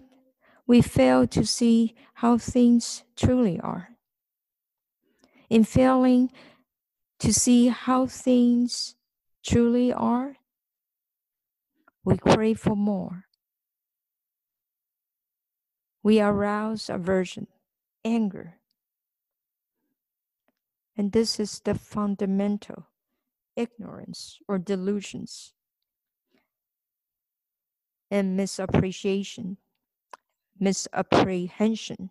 we 0.65 0.81
fail 0.81 1.27
to 1.27 1.45
see 1.45 1.97
how 2.23 2.39
things 2.39 3.03
truly 3.17 3.59
are. 3.59 3.89
In 5.51 5.65
failing 5.65 6.31
to 7.19 7.35
see 7.35 7.67
how 7.67 8.07
things 8.07 8.95
truly 9.45 9.93
are, 9.93 10.37
we 12.05 12.17
crave 12.17 12.61
for 12.61 12.77
more. 12.77 13.25
We 16.05 16.21
arouse 16.21 16.89
aversion, 16.89 17.49
anger. 18.05 18.61
And 20.97 21.11
this 21.11 21.41
is 21.41 21.59
the 21.59 21.75
fundamental 21.75 22.87
ignorance 23.57 24.39
or 24.47 24.61
delusions 24.61 25.55
and 28.15 28.39
misappreciation, 28.39 29.57
misapprehension, 30.61 32.11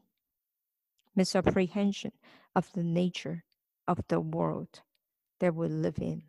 misapprehension 1.16 2.12
of 2.54 2.70
the 2.74 2.84
nature 2.84 3.46
of 3.88 4.02
the 4.10 4.20
world 4.20 4.82
that 5.40 5.56
we 5.56 5.70
live 5.70 5.98
in. 6.00 6.24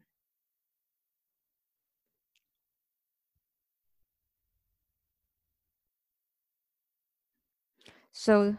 So 8.13 8.57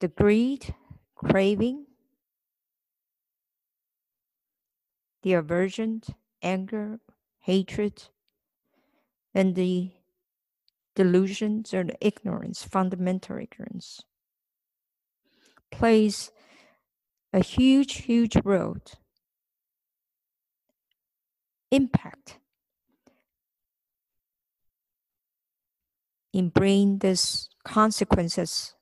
the 0.00 0.08
greed, 0.08 0.74
craving, 1.14 1.86
the 5.22 5.34
aversion, 5.34 6.02
anger, 6.42 6.98
hatred, 7.38 8.08
and 9.34 9.54
the 9.54 9.90
delusions 10.94 11.72
or 11.72 11.84
the 11.84 11.96
ignorance, 12.06 12.62
fundamental 12.62 13.38
ignorance, 13.38 14.02
plays 15.70 16.30
a 17.32 17.40
huge, 17.40 18.02
huge 18.02 18.36
role 18.44 18.76
impact 21.70 22.38
in 26.32 26.50
bringing 26.50 26.98
these 26.98 27.48
consequences 27.64 28.74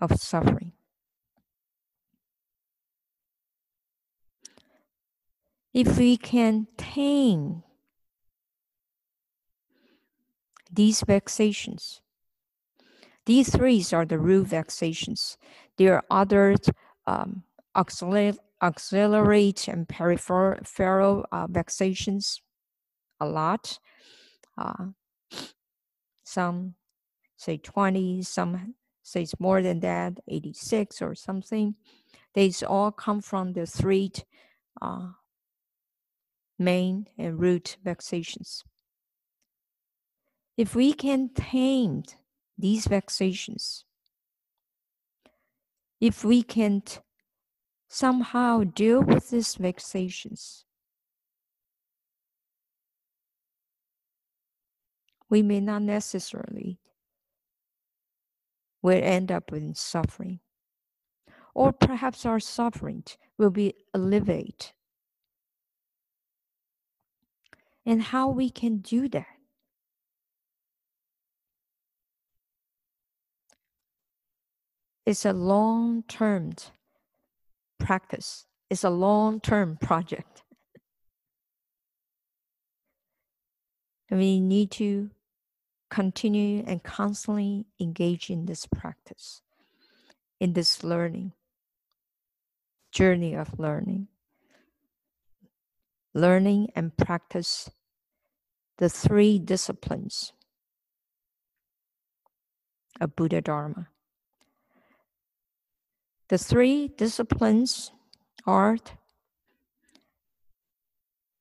of 0.00 0.20
suffering. 0.20 0.72
If 5.74 5.98
we 5.98 6.16
can 6.16 6.68
tame 6.76 7.64
these 10.72 11.02
vexations, 11.02 12.00
these 13.26 13.50
three 13.50 13.84
are 13.92 14.06
the 14.06 14.20
root 14.20 14.46
vexations. 14.46 15.36
There 15.76 15.96
are 15.96 16.04
other 16.10 16.54
um, 17.08 17.42
auxiliary, 17.74 18.38
auxiliary 18.62 19.52
and 19.66 19.88
peripheral 19.88 21.26
uh, 21.32 21.46
vexations 21.48 22.40
a 23.18 23.26
lot. 23.26 23.80
Uh, 24.56 24.90
some 26.22 26.74
say 27.36 27.56
20, 27.56 28.22
some 28.22 28.74
say 29.02 29.22
it's 29.22 29.40
more 29.40 29.60
than 29.60 29.80
that, 29.80 30.20
86 30.28 31.02
or 31.02 31.16
something. 31.16 31.74
These 32.34 32.62
all 32.62 32.92
come 32.92 33.20
from 33.20 33.54
the 33.54 33.66
three 33.66 34.12
uh, 34.80 35.08
main 36.58 37.06
and 37.18 37.38
root 37.38 37.76
vexations. 37.84 38.64
If 40.56 40.74
we 40.74 40.92
can 40.92 41.30
tame 41.34 42.04
these 42.56 42.86
vexations, 42.86 43.84
if 46.00 46.24
we 46.24 46.42
can 46.42 46.82
somehow 47.88 48.64
deal 48.64 49.02
with 49.02 49.30
these 49.30 49.56
vexations, 49.56 50.64
we 55.28 55.42
may 55.42 55.60
not 55.60 55.82
necessarily 55.82 56.78
will 58.84 59.00
end 59.02 59.32
up 59.32 59.50
in 59.52 59.74
suffering. 59.74 60.40
Or 61.54 61.72
perhaps 61.72 62.26
our 62.26 62.38
suffering 62.38 63.04
will 63.38 63.50
be 63.50 63.74
alleviated. 63.94 64.72
And 67.86 68.02
how 68.02 68.28
we 68.28 68.50
can 68.50 68.78
do 68.78 69.08
that? 69.08 69.26
It's 75.06 75.26
a 75.26 75.32
long 75.32 76.02
term 76.08 76.52
practice, 77.78 78.46
it's 78.70 78.84
a 78.84 78.90
long 78.90 79.40
term 79.40 79.76
project. 79.76 80.44
we 84.10 84.40
need 84.40 84.70
to 84.70 85.10
continue 85.90 86.64
and 86.66 86.82
constantly 86.82 87.66
engage 87.80 88.30
in 88.30 88.46
this 88.46 88.66
practice, 88.66 89.42
in 90.40 90.52
this 90.52 90.84
learning, 90.84 91.32
journey 92.92 93.34
of 93.34 93.58
learning. 93.58 94.08
Learning 96.14 96.68
and 96.76 96.96
practice 96.96 97.70
the 98.78 98.88
three 98.88 99.38
disciplines 99.38 100.32
of 103.00 103.16
Buddha 103.16 103.40
Dharma. 103.40 103.88
The 106.28 106.38
three 106.38 106.88
disciplines 106.88 107.90
are 108.46 108.78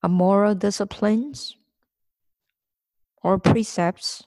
a 0.01 0.09
moral 0.09 0.55
disciplines 0.55 1.55
or 3.23 3.39
precepts 3.39 4.23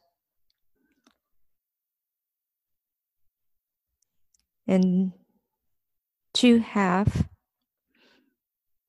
and 4.66 5.12
to 6.34 6.58
have 6.58 7.28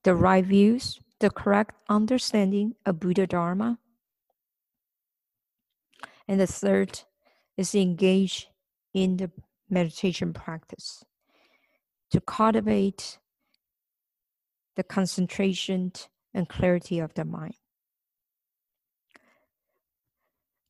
the 0.04 0.15
right 0.15 0.46
views, 0.46 1.00
the 1.19 1.30
correct 1.30 1.75
understanding 1.89 2.75
of 2.86 2.99
Buddha 2.99 3.27
Dharma. 3.27 3.80
And 6.27 6.39
the 6.39 6.47
third 6.47 7.01
is 7.56 7.73
engage 7.73 8.47
in 8.93 9.17
the 9.17 9.32
meditation 9.69 10.34
practice 10.34 11.03
to 12.12 12.21
cultivate 12.21 13.17
the 14.75 14.84
concentration 14.84 15.91
and 16.34 16.47
clarity 16.47 16.99
of 16.99 17.13
the 17.15 17.25
mind. 17.25 17.56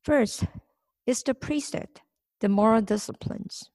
First 0.02 0.44
is 1.06 1.22
the 1.22 1.34
precept, 1.34 2.00
the 2.40 2.48
moral 2.48 2.80
disciplines 2.80 3.70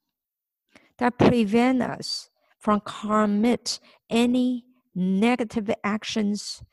that 0.97 1.19
prevent 1.19 1.81
us 1.81 2.29
from 2.57 2.79
commit 2.79 3.79
any 4.09 4.65
negative 4.95 5.69
actions 5.83 6.63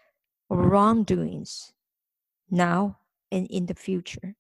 or 0.49 0.59
wrongdoings 0.59 1.73
now 2.51 2.99
and 3.31 3.47
in 3.49 3.67
the 3.67 3.75
future. 3.75 4.35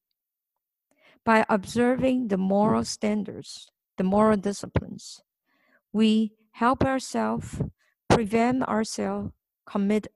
By 1.24 1.44
observing 1.48 2.28
the 2.28 2.38
moral 2.38 2.84
standards, 2.84 3.68
the 3.96 4.04
moral 4.04 4.36
disciplines, 4.36 5.20
we 5.92 6.32
help 6.52 6.84
ourselves 6.84 7.62
prevent 8.08 8.62
ourselves 8.64 9.32
commit 9.66 10.08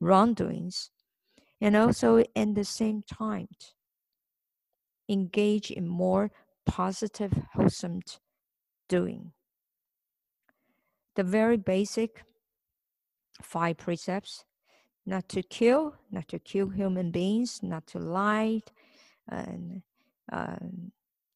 wrongdoings 0.00 0.90
and 1.60 1.76
also 1.76 2.18
at 2.18 2.54
the 2.54 2.64
same 2.64 3.02
time 3.02 3.48
engage 5.08 5.70
in 5.70 5.88
more 5.88 6.30
positive 6.66 7.32
wholesome 7.54 8.00
doing. 8.88 9.32
The 11.14 11.24
very 11.24 11.56
basic 11.56 12.24
five 13.40 13.76
precepts 13.76 14.44
not 15.04 15.28
to 15.28 15.42
kill, 15.42 15.94
not 16.10 16.28
to 16.28 16.38
kill 16.38 16.68
human 16.68 17.10
beings, 17.10 17.60
not 17.62 17.86
to 17.88 17.98
lie, 17.98 18.60
and 19.28 19.82
uh, 20.32 20.56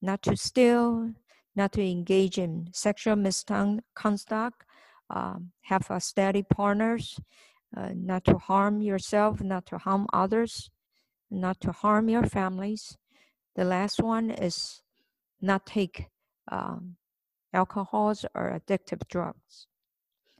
not 0.00 0.22
to 0.22 0.36
steal, 0.36 1.10
not 1.54 1.72
to 1.72 1.82
engage 1.82 2.38
in 2.38 2.68
sexual 2.72 3.16
misconduct, 3.16 4.62
um, 5.10 5.50
have 5.62 5.90
a 5.90 6.00
steady 6.00 6.42
partners, 6.42 7.18
uh, 7.76 7.90
not 7.94 8.24
to 8.24 8.38
harm 8.38 8.80
yourself, 8.80 9.40
not 9.40 9.66
to 9.66 9.78
harm 9.78 10.06
others, 10.12 10.70
not 11.30 11.60
to 11.60 11.72
harm 11.72 12.08
your 12.08 12.24
families. 12.24 12.96
The 13.56 13.64
last 13.64 14.02
one 14.02 14.30
is 14.30 14.82
not 15.40 15.66
take 15.66 16.06
um, 16.50 16.96
alcohols 17.52 18.24
or 18.34 18.60
addictive 18.60 19.02
drugs. 19.08 19.66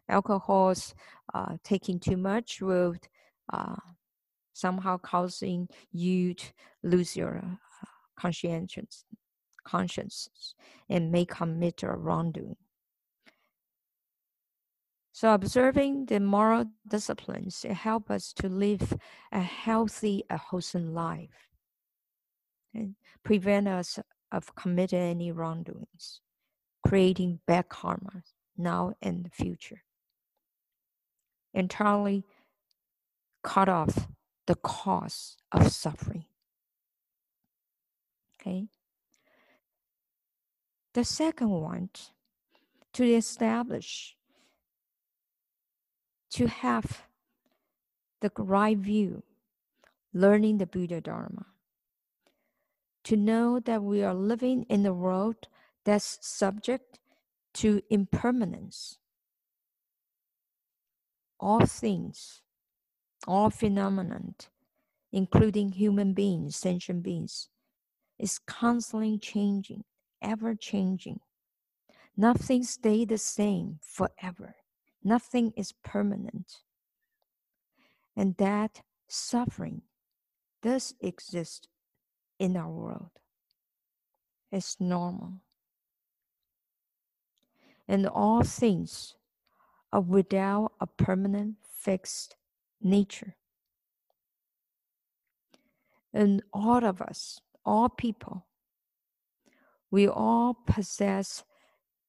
Alcohols, 0.09 0.95
uh, 1.35 1.57
taking 1.64 1.99
too 1.99 2.16
much 2.16 2.61
will 2.61 2.95
uh, 3.53 3.77
somehow 4.53 4.97
causing 4.99 5.69
you 5.92 6.35
to 6.35 6.47
lose 6.83 7.16
your 7.16 7.38
uh, 7.38 7.57
conscience, 8.19 9.05
conscience 9.64 10.55
and 10.88 11.11
may 11.11 11.25
commit 11.25 11.83
a 11.83 11.88
wrongdoing. 11.88 12.57
So 15.12 15.33
observing 15.33 16.07
the 16.07 16.21
moral 16.21 16.66
disciplines 16.87 17.64
it 17.64 17.73
help 17.73 18.11
us 18.11 18.33
to 18.35 18.49
live 18.49 18.92
a 19.33 19.40
healthy, 19.40 20.25
a 20.29 20.37
wholesome 20.37 20.95
life 20.95 21.49
and 22.75 22.95
prevent 23.25 23.66
us 23.66 23.99
of 24.31 24.55
committing 24.55 25.01
any 25.01 25.33
wrongdoings 25.33 26.21
creating 26.87 27.40
bad 27.47 27.69
karma 27.69 28.23
now 28.57 28.92
and 29.03 29.25
the 29.25 29.31
future. 29.31 29.83
Entirely 31.57 32.23
cut 33.42 33.66
off 33.66 34.09
the 34.47 34.55
cause 34.57 35.38
of 35.51 35.73
suffering. 35.73 36.27
Okay. 38.38 38.69
The 40.92 41.03
second 41.03 41.49
one, 41.49 41.88
to 42.92 43.05
establish, 43.05 44.16
to 46.33 46.47
have 46.47 47.05
the 48.21 48.31
right 48.37 48.77
view, 48.77 49.23
learning 50.12 50.59
the 50.59 50.66
Buddha 50.66 51.01
Dharma, 51.01 51.47
to 53.05 53.16
know 53.16 53.61
that 53.61 53.83
we 53.83 54.03
are 54.03 54.14
living 54.14 54.64
in 54.69 54.85
a 54.85 54.92
world 54.92 55.49
that's 55.85 56.19
subject 56.21 56.99
to 57.55 57.81
impermanence. 57.88 58.99
All 61.38 61.66
things, 61.66 62.42
all 63.27 63.51
phenomena, 63.51 64.20
including 65.12 65.72
human 65.72 66.14
beings, 66.14 66.57
sentient 66.57 67.03
beings, 67.03 67.49
is 68.18 68.38
constantly 68.38 69.18
changing, 69.18 69.85
ever 70.22 70.55
changing. 70.55 71.20
Nothing 72.16 72.62
stays 72.64 73.07
the 73.09 73.18
same 73.18 73.79
forever. 73.83 74.57
Nothing 75.05 75.53
is 75.57 75.72
permanent. 75.85 76.61
And 78.16 78.37
that 78.38 78.83
suffering 79.09 79.83
does 80.62 80.94
exist 81.01 81.68
in 82.38 82.57
our 82.57 82.70
world. 82.70 83.11
It's 84.51 84.81
normal 84.81 85.40
and 87.88 88.07
all 88.07 88.42
things 88.42 89.15
without 90.00 90.72
a 90.80 90.87
permanent 90.87 91.56
fixed 91.62 92.37
nature. 92.80 93.37
And 96.12 96.42
all 96.52 96.85
of 96.85 97.00
us, 97.00 97.40
all 97.64 97.88
people, 97.88 98.46
we 99.90 100.09
all 100.09 100.54
possess 100.66 101.44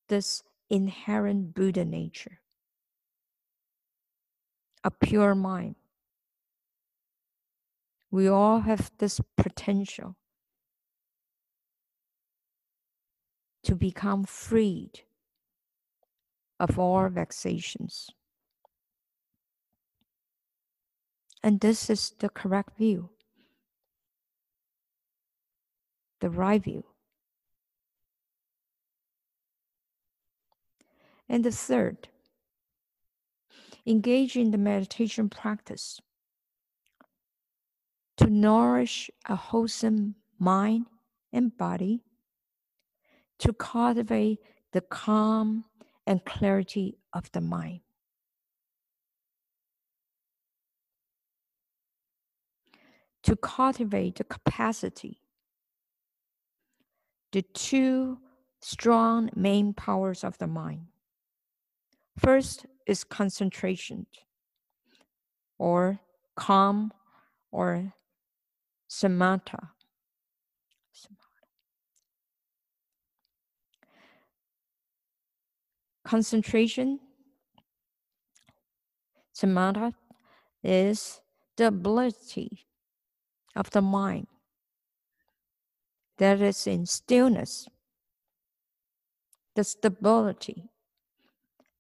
this 0.07 0.43
inherent 0.69 1.53
Buddha 1.53 1.85
nature, 1.85 2.39
a 4.83 4.91
pure 4.91 5.35
mind. 5.35 5.75
We 8.09 8.27
all 8.27 8.61
have 8.61 8.91
this 8.97 9.19
potential 9.35 10.15
to 13.63 13.75
become 13.75 14.23
freed 14.23 15.03
of 16.59 16.79
all 16.79 17.07
vexations. 17.09 18.09
And 21.43 21.59
this 21.59 21.89
is 21.89 22.13
the 22.19 22.29
correct 22.29 22.77
view. 22.77 23.09
the 26.19 26.29
right 26.29 26.63
view. 26.63 26.83
And 31.29 31.43
the 31.43 31.51
third, 31.51 32.07
engage 33.85 34.35
in 34.35 34.51
the 34.51 34.57
meditation 34.57 35.29
practice 35.29 35.99
to 38.17 38.27
nourish 38.27 39.11
a 39.27 39.35
wholesome 39.35 40.15
mind 40.39 40.85
and 41.33 41.55
body, 41.55 42.01
to 43.39 43.53
cultivate 43.53 44.39
the 44.71 44.81
calm 44.81 45.65
and 46.07 46.23
clarity 46.25 46.97
of 47.13 47.29
the 47.33 47.41
mind. 47.41 47.81
To 53.23 53.35
cultivate 53.35 54.15
the 54.15 54.23
capacity, 54.23 55.19
the 57.33 57.41
two 57.41 58.19
strong 58.61 59.29
main 59.35 59.73
powers 59.73 60.23
of 60.23 60.37
the 60.37 60.47
mind. 60.47 60.87
First 62.17 62.65
is 62.87 63.03
concentration 63.03 64.07
or 65.59 65.99
calm 66.35 66.93
or 67.51 67.93
samatha. 68.89 69.71
Concentration, 76.07 77.01
samatha, 79.35 79.93
is 80.63 81.19
the 81.57 81.67
ability 81.67 82.65
of 83.57 83.69
the 83.71 83.81
mind 83.81 84.27
that 86.17 86.39
is 86.39 86.65
in 86.65 86.85
stillness, 86.85 87.67
the 89.53 89.65
stability, 89.65 90.69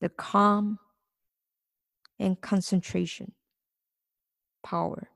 the 0.01 0.09
calm, 0.09 0.77
and 2.19 2.41
concentration 2.41 3.31
power. 4.61 5.07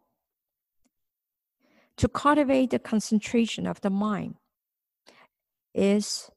To 1.97 2.07
cultivate 2.07 2.69
the 2.69 2.79
concentration 2.79 3.67
of 3.67 3.81
the 3.81 3.89
mind 3.89 4.35
is 5.73 6.31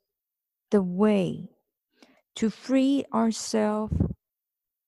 the 0.73 0.83
way 0.83 1.54
to 2.37 2.51
free 2.51 3.05
ourselves 3.13 3.95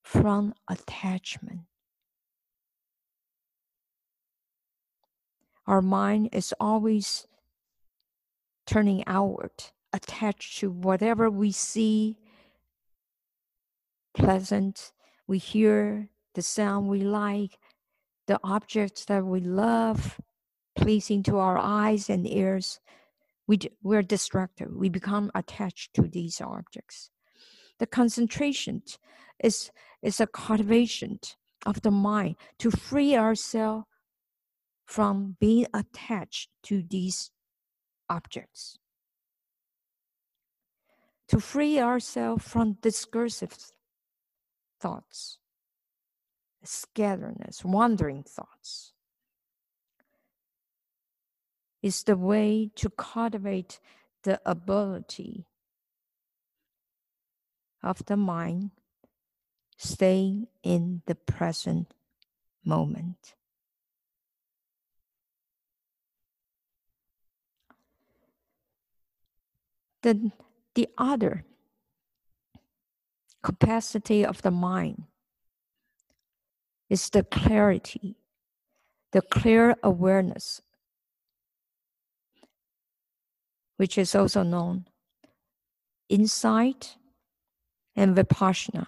from 0.03 0.55
attachment. 0.69 1.61
Our 5.67 5.83
mind 5.83 6.31
is 6.33 6.55
always 6.61 7.27
turning 8.67 9.05
outward, 9.07 9.53
attached 9.93 10.59
to 10.61 10.71
whatever 10.71 11.29
we 11.31 11.51
see 11.53 12.19
pleasant, 14.17 14.93
we 15.27 15.39
hear 15.39 16.09
the 16.35 16.43
sound 16.43 16.89
we 16.89 17.01
like, 17.01 17.59
the 18.27 18.41
objects 18.43 19.05
that 19.07 19.25
we 19.25 19.41
love, 19.41 20.21
pleasing 20.75 21.23
to 21.25 21.39
our 21.39 21.59
eyes 21.59 22.09
and 22.11 22.27
ears, 22.29 22.81
we, 23.47 23.59
we're 23.83 24.03
distracted. 24.03 24.75
We 24.75 24.89
become 24.89 25.31
attached 25.35 25.95
to 25.95 26.03
these 26.03 26.41
objects. 26.41 27.11
The 27.79 27.87
concentration 27.87 28.83
is, 29.43 29.71
is 30.03 30.21
a 30.21 30.27
cultivation 30.27 31.21
of 31.65 31.83
the 31.83 31.91
mind 31.91 32.37
to 32.59 32.71
free 32.71 33.17
ourselves 33.17 33.87
from 34.87 35.37
being 35.41 35.67
attached 35.75 36.49
to 36.65 36.83
these 36.83 37.31
objects. 38.09 38.79
To 41.29 41.41
free 41.41 41.81
ourselves 41.81 42.47
from 42.47 42.75
discursive 42.81 43.57
thoughts, 44.81 45.39
scatteredness, 46.65 47.65
wandering 47.65 48.23
thoughts 48.23 48.93
is 51.83 52.05
the 52.05 52.17
way 52.17 52.71
to 52.77 52.91
cultivate 52.91 53.81
the 54.23 54.41
ability 54.47 55.47
of 57.87 58.05
the 58.07 58.17
mind 58.17 58.71
staying 59.79 60.49
in 60.63 61.03
the 61.07 61.15
present 61.15 61.95
moment. 62.65 63.35
The, 70.03 70.31
the 70.75 70.89
other 70.99 71.45
capacity 73.43 74.25
of 74.25 74.43
the 74.43 74.51
mind 74.51 75.05
is 76.89 77.11
the 77.11 77.23
clarity, 77.23 78.17
the 79.13 79.23
clear 79.23 79.77
awareness 79.83 80.61
which 83.77 83.99
is 83.99 84.15
also 84.15 84.43
known 84.43 84.87
insight 86.09 86.97
and 87.97 88.15
vipassana. 88.15 88.87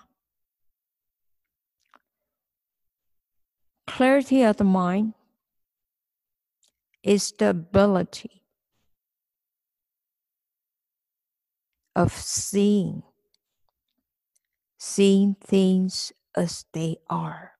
Clarity 3.86 4.42
of 4.42 4.58
the 4.58 4.64
mind 4.64 5.14
is 7.02 7.32
the 7.38 7.50
ability 7.50 8.42
of 11.96 12.12
seeing, 12.12 13.02
seeing 14.78 15.34
things 15.40 16.12
as 16.36 16.66
they 16.72 16.98
are. 17.08 17.58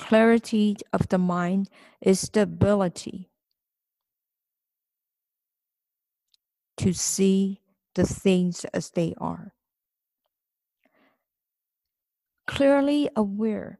clarity 0.00 0.76
of 0.92 1.08
the 1.08 1.18
mind 1.18 1.68
is 2.00 2.22
the 2.32 2.42
ability 2.42 3.29
to 6.80 6.94
see 6.94 7.60
the 7.94 8.06
things 8.06 8.64
as 8.72 8.90
they 8.92 9.14
are. 9.18 9.52
Clearly 12.46 13.10
aware 13.14 13.78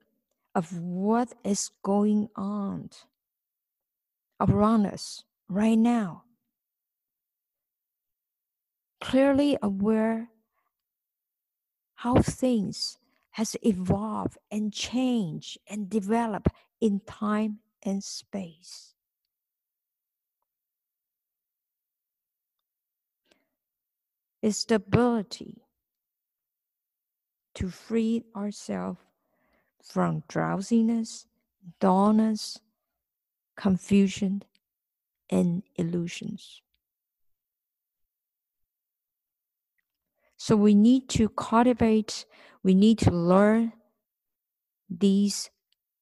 of 0.54 0.78
what 0.78 1.32
is 1.42 1.70
going 1.82 2.28
on 2.36 2.90
around 4.38 4.84
us 4.84 5.24
right 5.48 5.78
now. 5.78 6.24
Clearly 9.00 9.56
aware 9.62 10.28
how 11.94 12.16
things 12.16 12.98
has 13.30 13.56
evolved 13.62 14.36
and 14.50 14.74
changed 14.74 15.56
and 15.66 15.88
developed 15.88 16.48
in 16.82 17.00
time 17.06 17.60
and 17.82 18.04
space. 18.04 18.89
It's 24.42 24.64
the 24.64 24.76
ability 24.76 25.62
to 27.55 27.68
free 27.68 28.24
ourselves 28.35 29.00
from 29.83 30.22
drowsiness, 30.29 31.26
dullness, 31.79 32.59
confusion, 33.57 34.42
and 35.29 35.62
illusions. 35.76 36.62
So 40.37 40.57
we 40.57 40.74
need 40.74 41.09
to 41.11 41.29
cultivate 41.29 42.24
we 42.62 42.74
need 42.74 42.98
to 42.98 43.11
learn 43.11 43.72
these 44.88 45.51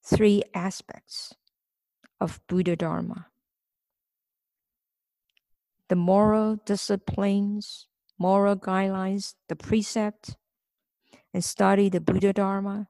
three 0.05 0.43
aspects 0.55 1.35
of 2.21 2.41
Buddha 2.49 2.75
Dharma 2.75 3.27
the 5.89 5.97
moral 5.97 6.57
disciplines, 6.67 7.89
moral 8.19 8.57
guidelines, 8.57 9.35
the 9.49 9.57
precept, 9.57 10.37
and 11.33 11.45
study 11.45 11.89
the 11.89 12.01
Buddha 12.01 12.33
Dharma 12.33 12.89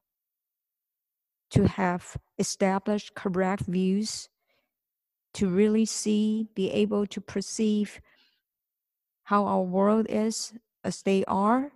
to 1.51 1.67
have 1.67 2.17
established 2.39 3.15
correct 3.15 3.63
views, 3.67 4.29
to 5.35 5.49
really 5.49 5.85
see, 5.85 6.49
be 6.55 6.71
able 6.71 7.07
to 7.07 7.21
perceive 7.21 8.01
how 9.25 9.45
our 9.45 9.63
world 9.63 10.07
is 10.09 10.55
as 10.85 11.03
they 11.03 11.25
are 11.27 11.73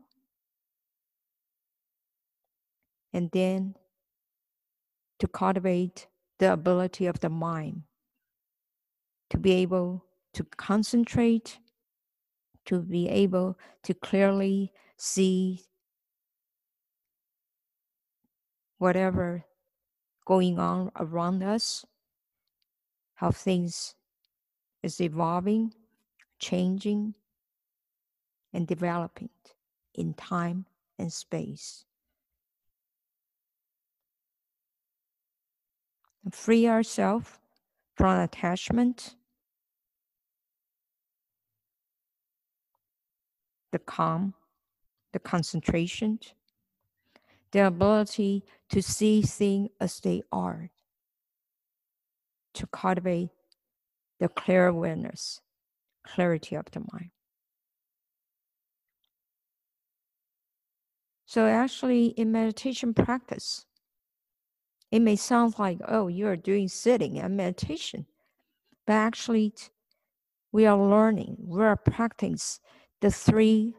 and 3.13 3.31
then 3.33 3.75
to 5.19 5.29
cultivate 5.29 6.09
the 6.39 6.53
ability 6.53 7.07
of 7.07 7.21
the 7.21 7.29
mind 7.29 7.83
to 9.31 9.39
be 9.39 9.53
able 9.53 10.05
to 10.35 10.45
concentrate, 10.45 11.59
to 12.67 12.81
be 12.81 13.09
able 13.09 13.59
to 13.83 13.95
clearly 13.95 14.73
see 14.97 15.65
whatever 18.79 19.45
going 20.25 20.59
on 20.59 20.91
around 20.97 21.43
us 21.43 21.85
how 23.15 23.31
things 23.31 23.95
is 24.83 25.01
evolving, 25.01 25.73
changing, 26.41 27.15
and 28.53 28.67
developing 28.67 29.31
in 29.95 30.13
time 30.15 30.67
and 30.99 31.13
space. 31.13 31.85
Free 36.31 36.67
ourselves 36.67 37.39
from 37.95 38.19
attachment, 38.19 39.15
the 43.73 43.79
calm, 43.79 44.35
the 45.13 45.19
concentration, 45.19 46.19
the 47.51 47.67
ability 47.67 48.45
to 48.71 48.83
see 48.83 49.23
things 49.23 49.71
as 49.81 50.01
they 50.01 50.23
are, 50.31 50.71
to 52.55 52.67
cultivate 52.67 53.31
the 54.21 54.29
clear 54.29 54.69
awareness, 54.69 55.41
clarity 56.05 56.55
of 56.55 56.67
the 56.71 56.81
mind. 56.93 57.11
So, 61.27 61.47
actually, 61.47 62.09
in 62.09 62.31
meditation 62.31 62.93
practice, 62.93 63.65
it 64.91 65.01
may 65.01 65.17
sound 65.17 65.59
like, 65.59 65.79
oh, 65.89 66.09
you're 66.09 66.37
doing 66.37 66.69
sitting 66.69 67.19
and 67.19 67.37
meditation, 67.37 68.05
but 68.87 68.93
actually, 68.93 69.55
we 70.53 70.67
are 70.67 70.77
learning, 70.77 71.37
we 71.39 71.63
are 71.63 71.77
practicing 71.77 72.61
the 73.03 73.11
three 73.11 73.75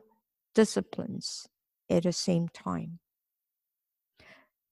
disciplines 0.54 1.48
at 1.90 2.04
the 2.04 2.12
same 2.12 2.50
time. 2.50 3.00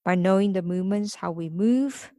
By 0.04 0.16
knowing 0.16 0.54
the 0.54 0.62
movements, 0.62 1.16
how 1.16 1.32
we 1.32 1.50
move, 1.50 2.12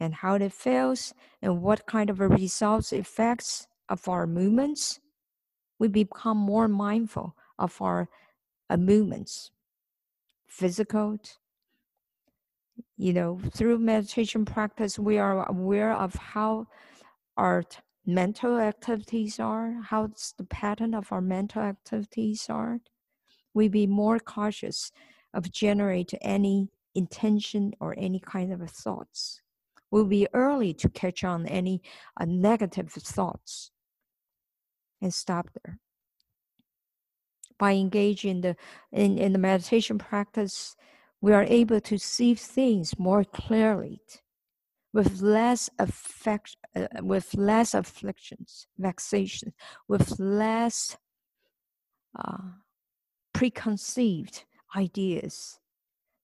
and 0.00 0.14
how 0.14 0.34
it 0.34 0.52
feels, 0.52 1.12
and 1.42 1.60
what 1.62 1.86
kind 1.86 2.08
of 2.08 2.18
results, 2.18 2.92
effects 2.92 3.66
of 3.88 4.08
our 4.08 4.26
movements, 4.26 5.00
we 5.78 5.88
become 5.88 6.38
more 6.38 6.66
mindful 6.66 7.36
of 7.58 7.80
our 7.82 8.08
uh, 8.70 8.76
movements, 8.78 9.50
physical. 10.48 11.18
You 12.96 13.12
know, 13.12 13.40
through 13.52 13.78
meditation 13.80 14.46
practice, 14.46 14.98
we 14.98 15.18
are 15.18 15.46
aware 15.46 15.92
of 15.92 16.14
how 16.14 16.68
our 17.36 17.64
mental 18.06 18.58
activities 18.58 19.40
are, 19.40 19.82
how 19.82 20.10
the 20.38 20.44
pattern 20.44 20.94
of 20.94 21.10
our 21.12 21.20
mental 21.20 21.62
activities 21.62 22.46
are. 22.48 22.80
We 23.52 23.68
be 23.68 23.86
more 23.86 24.18
cautious 24.18 24.92
of 25.34 25.50
generate 25.50 26.14
any 26.22 26.68
intention 26.94 27.74
or 27.80 27.94
any 27.98 28.20
kind 28.20 28.52
of 28.52 28.70
thoughts 28.70 29.42
will 29.90 30.04
be 30.04 30.26
early 30.32 30.74
to 30.74 30.88
catch 30.88 31.24
on 31.24 31.46
any 31.46 31.82
uh, 32.20 32.24
negative 32.26 32.92
thoughts 32.92 33.70
and 35.00 35.12
stop 35.12 35.48
there. 35.62 35.78
By 37.58 37.72
engaging 37.72 38.30
in 38.30 38.40
the 38.42 38.56
in, 38.92 39.18
in 39.18 39.32
the 39.32 39.38
meditation 39.38 39.98
practice, 39.98 40.76
we 41.20 41.32
are 41.32 41.44
able 41.44 41.80
to 41.80 41.98
see 41.98 42.34
things 42.34 42.98
more 42.98 43.24
clearly, 43.24 44.00
with 44.96 45.20
less 45.20 45.68
affect, 45.78 46.56
uh, 46.74 46.86
with 47.02 47.34
less 47.34 47.74
afflictions, 47.74 48.66
vexations, 48.78 49.52
with 49.86 50.18
less 50.18 50.96
uh, 52.18 52.52
preconceived 53.34 54.44
ideas, 54.74 55.60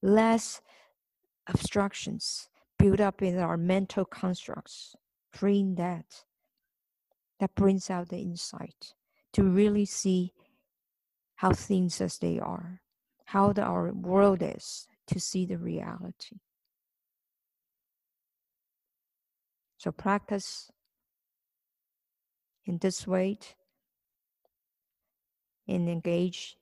less 0.00 0.62
obstructions, 1.46 2.48
built 2.78 2.98
up 2.98 3.20
in 3.20 3.38
our 3.38 3.58
mental 3.58 4.06
constructs, 4.06 4.96
freeing 5.30 5.74
that. 5.74 6.24
That 7.40 7.54
brings 7.54 7.90
out 7.90 8.08
the 8.08 8.20
insight 8.20 8.94
to 9.34 9.42
really 9.42 9.84
see 9.84 10.32
how 11.34 11.52
things 11.52 12.00
as 12.00 12.16
they 12.16 12.38
are, 12.38 12.80
how 13.26 13.52
the, 13.52 13.60
our 13.64 13.92
world 13.92 14.38
is, 14.40 14.86
to 15.08 15.20
see 15.20 15.44
the 15.44 15.58
reality. 15.58 16.38
So 19.82 19.90
practice 19.90 20.70
in 22.66 22.78
this 22.78 23.04
way 23.04 23.40
and 25.66 25.88
engage 25.88 26.56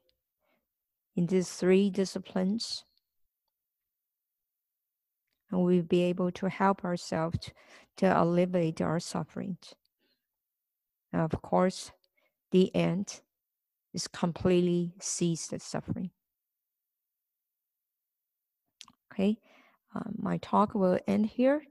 in 1.14 1.26
these 1.26 1.50
three 1.50 1.90
disciplines 1.90 2.86
and 5.50 5.60
we'll 5.60 5.82
be 5.82 6.00
able 6.04 6.30
to 6.30 6.48
help 6.48 6.82
ourselves 6.82 7.36
to, 7.40 7.52
to 7.98 8.22
alleviate 8.22 8.80
our 8.80 8.98
suffering. 8.98 9.58
Of 11.12 11.42
course, 11.42 11.92
the 12.52 12.74
end 12.74 13.20
is 13.92 14.08
completely 14.08 14.94
cease 14.98 15.48
the 15.48 15.60
suffering. 15.60 16.10
Okay, 19.12 19.36
um, 19.94 20.14
my 20.16 20.38
talk 20.38 20.74
will 20.74 20.98
end 21.06 21.26
here. 21.26 21.64